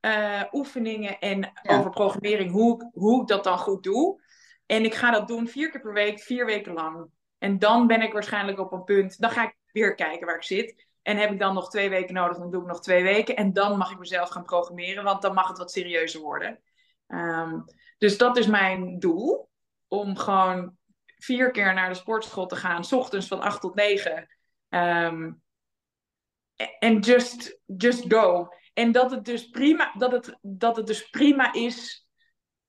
[0.00, 4.22] eh, oefeningen en over programmering, hoe, hoe ik dat dan goed doe.
[4.66, 7.06] En ik ga dat doen vier keer per week, vier weken lang.
[7.38, 9.20] En dan ben ik waarschijnlijk op een punt.
[9.20, 10.86] Dan ga ik weer kijken waar ik zit.
[11.02, 13.36] En heb ik dan nog twee weken nodig, dan doe ik nog twee weken.
[13.36, 16.60] En dan mag ik mezelf gaan programmeren, want dan mag het wat serieuzer worden.
[17.06, 17.60] Ehm,
[17.98, 19.50] dus dat is mijn doel.
[19.88, 20.76] Om gewoon
[21.16, 24.28] vier keer naar de sportschool te gaan, 's ochtends van 8 tot 9.
[24.68, 25.32] Ehm,
[26.78, 28.48] en just, just go.
[28.74, 32.08] En dat het, dus prima, dat, het, dat het dus prima is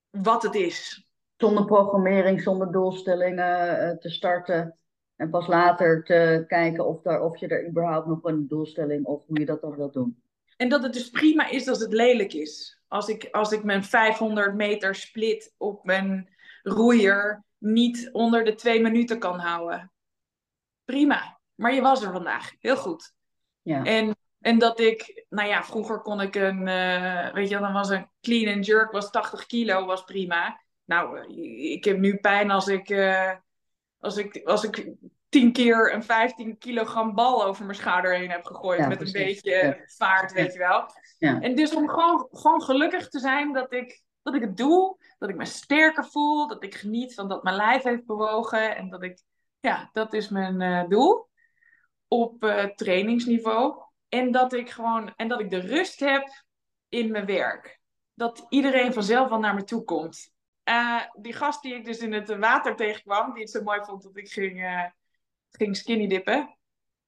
[0.10, 1.08] wat het is.
[1.38, 4.78] Zonder programmering, zonder doelstellingen eh, te starten.
[5.24, 9.26] En pas later te kijken of, daar, of je er überhaupt nog een doelstelling of
[9.28, 10.22] hoe je dat dan wilt doen.
[10.58, 12.82] En dat het dus prima is als het lelijk is.
[12.88, 16.30] Als ik, als ik mijn 500 meter split op mijn
[16.64, 19.92] roeier niet onder de twee minuten kan houden.
[20.86, 21.40] Prima.
[21.56, 22.52] Maar je was er vandaag.
[22.60, 23.14] Heel goed.
[23.62, 27.74] Ja, En, en dat ik, nou ja, vroeger kon ik een, eh, weet je, dan
[27.74, 30.62] was een clean and jerk, was 80 kilo, was prima.
[30.86, 33.32] Nou, eh, ik heb nu pijn als ik, eh,
[34.04, 34.91] als ik, als ik
[35.30, 38.80] 10 keer een 15 kilogram bal over mijn schouder heen heb gegooid.
[38.80, 39.16] Ja, met precies.
[39.16, 39.78] een beetje Ja.
[39.86, 40.86] vaart, weet je wel.
[41.18, 41.39] Ja.
[41.41, 45.30] En dus om gewoon, gewoon gelukkig te zijn dat ik, dat ik het doe, dat
[45.30, 48.76] ik me sterker voel, dat ik geniet van dat mijn lijf heeft bewogen.
[48.76, 49.22] En dat ik,
[49.60, 51.28] ja, dat is mijn eh, doel
[52.08, 53.84] op eh, trainingsniveau.
[54.10, 56.43] En dat ik gewoon, en dat ik de rust heb
[56.89, 57.80] in mijn werk.
[58.14, 60.33] Dat iedereen vanzelf wel naar me toe komt.
[60.64, 64.03] Eh, die gast die ik dus in het water tegenkwam, die het zo mooi vond
[64.03, 64.86] dat ik ging, eh,
[65.49, 66.57] ging skinny dippen.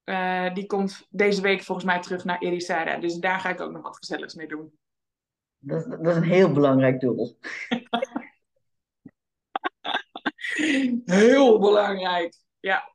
[0.04, 2.98] eh, die komt deze week volgens mij terug naar Erisada.
[2.98, 4.80] Dus daar ga ik ook nog wat gezelligs mee doen.
[5.58, 7.38] Dat, dat is een heel belangrijk doel.
[11.06, 12.36] Heel belangrijk.
[12.60, 12.94] Ja.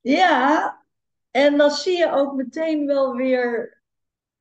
[0.00, 0.86] Ja,
[1.30, 3.82] en dan zie je ook meteen wel weer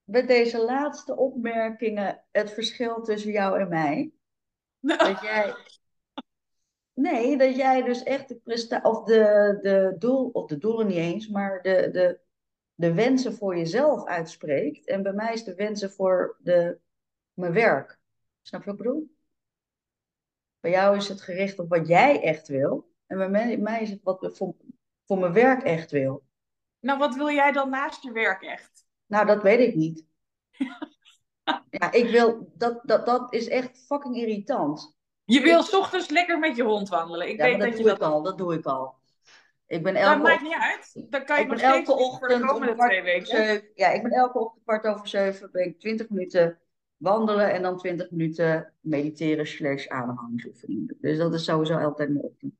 [0.03, 4.11] bij deze laatste opmerkingen het verschil tussen jou en mij.
[4.97, 5.55] Dat jij.
[6.93, 10.97] Nee, dat jij dus echt de prestatie, of de, de doel, of de doelen niet
[10.97, 12.19] eens, maar de, de,
[12.73, 14.87] de wensen voor jezelf uitspreekt.
[14.87, 16.79] En bij mij is de wensen voor de,
[17.33, 17.99] mijn werk.
[18.41, 19.15] Snap je wat ik bedoel?
[20.59, 22.91] Bij jou is het gericht op wat jij echt wil.
[23.05, 24.55] En bij mij, mij is het wat voor,
[25.05, 26.25] voor mijn werk echt wil.
[26.79, 28.85] Nou, wat wil jij dan naast je werk echt?
[29.05, 30.05] Nou, dat weet ik niet.
[31.69, 34.95] ja, ik wil, dat, dat, dat is echt fucking irritant.
[35.25, 37.29] Je wil s ochtends lekker met je hond wandelen.
[37.29, 38.95] Ik ja, weet dat, dat, doe je ik al, dat doe ik al.
[39.67, 41.05] Ik ben Dat elke, maakt niet uit.
[41.11, 43.25] Dan kan je ik ben nog steeds elke voor de ochtend komende twee weken.
[43.27, 46.59] zeven, ja, ik ben elke ochtend kwart over zeven ben ik 20 minuten
[46.97, 50.97] wandelen en dan 20 minuten mediteren slash ademhalingsoefeningen.
[51.01, 52.53] Dus dat is sowieso altijd mijn ochtend.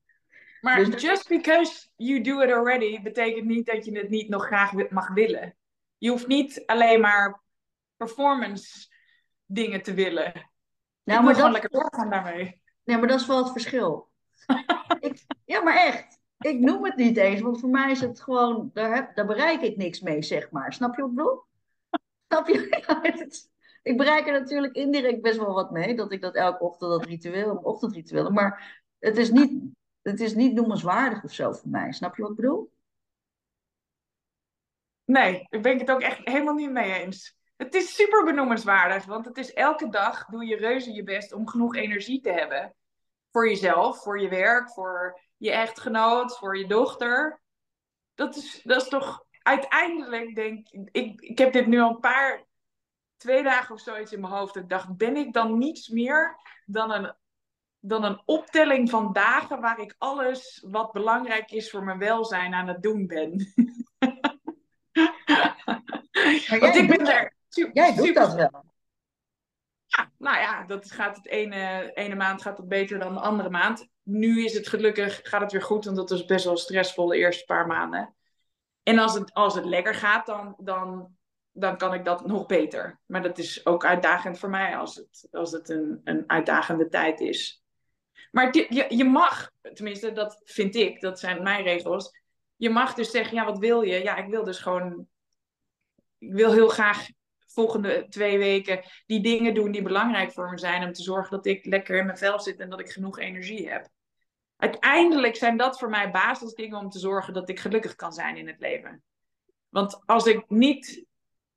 [0.62, 4.30] Maar Dus dat- just because you do it already, betekent niet dat je het niet
[4.30, 5.56] nog graag mag willen.
[5.98, 7.42] Je hoeft niet alleen maar
[7.98, 8.88] performance
[9.46, 10.34] dingen te willen.
[11.04, 12.62] Nou, ik maar dat, lekker doorgaan daarmee.
[12.84, 14.12] nee, maar dat is wel het verschil.
[15.00, 16.20] ik, ja, maar echt.
[16.38, 19.62] Ik noem het niet eens, want voor mij is het gewoon, daar, heb, daar bereik
[19.62, 20.74] ik niks mee, zeg maar.
[20.74, 21.44] Snap je wat ik bedoel?
[22.28, 22.68] Snap je?
[22.88, 23.50] Ja, het-
[23.84, 27.06] ik bereik er natuurlijk indirect best wel wat mee, dat ik dat elke ochtend, dat
[27.06, 29.64] ritueel, ochtendritueel, maar het is niet,
[30.02, 31.92] het is niet noemenswaardig of zo voor mij.
[31.92, 32.72] Snap je wat ik bedoel?
[35.06, 37.37] Nee, daar ben ik het ook echt helemaal niet mee eens.
[37.58, 41.48] Het is super benoemenswaardig, want het is elke dag doe je reuze je best om
[41.48, 42.76] genoeg energie te hebben.
[43.32, 47.42] Voor jezelf, voor je werk, voor je echtgenoot, voor je dochter.
[48.16, 52.00] Dat is, dat is toch uiteindelijk, denk ik, ik, ik heb dit nu al een
[52.00, 52.46] paar,
[53.18, 54.56] twee dagen of zoiets in mijn hoofd.
[54.56, 57.14] Ik dacht, ben ik dan niets meer dan een,
[57.80, 62.68] dan een optelling van dagen waar ik alles wat belangrijk is voor mijn welzijn aan
[62.68, 63.30] het doen ben?
[66.60, 68.66] Want ik ben er Jij doet super- dat wel.
[69.86, 73.50] Ja, nou ja, dat gaat het ene, ene maand gaat het beter dan de andere
[73.50, 73.88] maand.
[74.04, 77.18] Nu is het gelukkig, gaat het weer goed, want dat was best wel stressvol de
[77.18, 78.16] eerste paar maanden.
[78.84, 81.16] En als het, als het lekker gaat, dan, dan,
[81.52, 83.00] dan kan ik dat nog beter.
[83.06, 87.20] Maar dat is ook uitdagend voor mij als het, als het een, een uitdagende tijd
[87.20, 87.64] is.
[88.32, 92.12] Maar je, je mag, tenminste dat vind ik, dat zijn mijn regels.
[92.56, 94.04] Je mag dus zeggen, ja wat wil je?
[94.04, 95.08] Ja, ik wil dus gewoon,
[96.18, 97.08] ik wil heel graag
[97.58, 100.84] volgende twee weken die dingen doen die belangrijk voor me zijn.
[100.84, 103.70] Om te zorgen dat ik lekker in mijn vel zit en dat ik genoeg energie
[103.70, 103.88] heb.
[104.58, 108.48] Uiteindelijk zijn dat voor mij basisdingen om te zorgen dat ik gelukkig kan zijn in
[108.48, 109.04] het leven.
[109.70, 111.06] Want als ik niet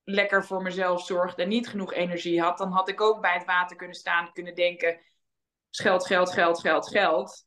[0.05, 3.45] lekker voor mezelf zorgde en niet genoeg energie had, dan had ik ook bij het
[3.45, 5.01] water kunnen staan, kunnen denken:
[5.71, 7.47] geld, geld, geld, geld, geld.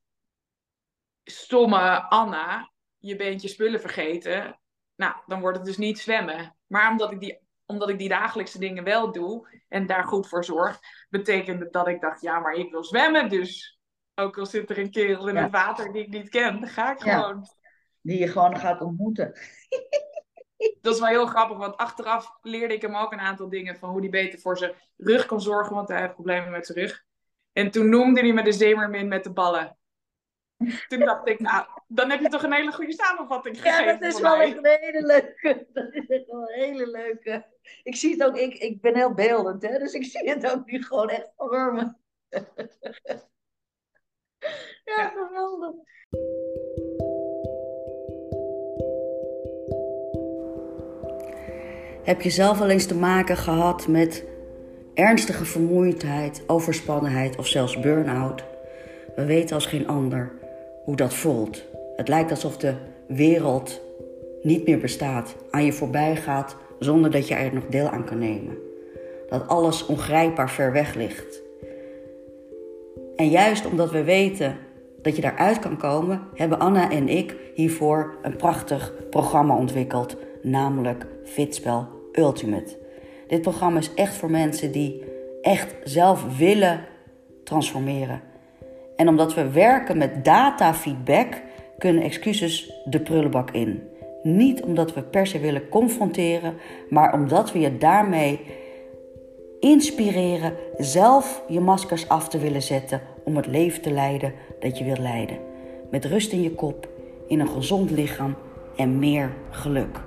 [1.24, 4.60] Stomme Anna, je bent je spullen vergeten.
[4.96, 6.58] Nou, dan wordt het dus niet zwemmen.
[6.68, 7.43] Maar omdat ik die
[7.74, 11.88] omdat ik die dagelijkse dingen wel doe en daar goed voor zorg, betekent het dat
[11.88, 13.80] ik dacht, ja, maar ik wil zwemmen, dus
[14.16, 15.42] ook al zit er een kerel in Ja.
[15.42, 17.20] het water die ik niet ken, dan ga ik Ja.
[17.20, 17.46] gewoon.
[18.02, 19.34] Die je gewoon gaat ontmoeten.
[20.82, 23.90] Dat is wel heel grappig, want achteraf leerde ik hem ook een aantal dingen van
[23.90, 27.04] hoe hij beter voor zijn rug kan zorgen, want hij heeft problemen met zijn rug.
[27.54, 29.78] En toen noemde hij me de zeemermin met de ballen.
[30.88, 34.14] Toen dacht ik, nou, dan heb je toch een hele goede samenvatting gegeven Ja, dat
[34.14, 35.66] is wel een hele leuke.
[35.74, 37.46] Dat is echt wel een hele leuke.
[37.84, 40.66] Ik zie het ook, ik, ik ben heel beeldend, hè, dus ik zie het ook
[40.66, 41.94] nu gewoon echt voor me.
[44.86, 45.10] Ja, Ja.
[45.10, 45.72] geweldig.
[52.04, 54.26] Heb je zelf wel eens te maken gehad met
[54.94, 58.44] ernstige vermoeidheid, overspannenheid of zelfs burn-out?
[59.16, 60.32] We weten als geen ander
[60.84, 61.64] hoe dat voelt.
[61.96, 62.74] Het lijkt alsof de
[63.08, 63.82] wereld
[64.42, 68.18] niet meer bestaat, aan je voorbij gaat zonder dat je er nog deel aan kan
[68.18, 68.58] nemen.
[69.30, 71.42] Dat alles ongrijpbaar ver weg ligt.
[73.16, 74.58] En juist omdat we weten
[75.02, 81.06] dat je daaruit kan komen, hebben Anna en ik hiervoor een prachtig programma ontwikkeld, namelijk
[81.24, 82.78] Fitspel Ultimate.
[83.28, 85.04] Dit programma is echt voor mensen die
[85.42, 86.86] echt zelf willen
[87.44, 88.22] transformeren.
[88.96, 91.42] En omdat we werken met datafeedback,
[91.78, 93.84] kunnen excuses de prullenbak in.
[94.24, 96.54] Niet omdat we per se willen confronteren,
[96.90, 98.40] maar omdat we je daarmee
[99.60, 104.84] inspireren zelf je maskers af te willen zetten om het leven te leiden dat je
[104.84, 105.38] wilt leiden.
[105.92, 106.88] Met rust in je kop,
[107.28, 108.36] in een gezond lichaam
[108.76, 110.00] en meer geluk.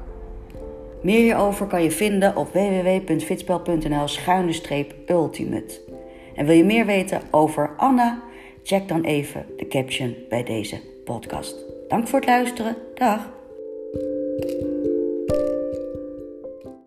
[1.03, 5.81] Meer hierover kan je vinden op www.fitspel.nl schuine-ultimate.
[6.35, 8.23] En wil je meer weten over Anna?
[8.67, 11.57] Check dan even de caption bij deze podcast.
[11.89, 12.77] Dank voor het luisteren.
[12.95, 13.31] Dag.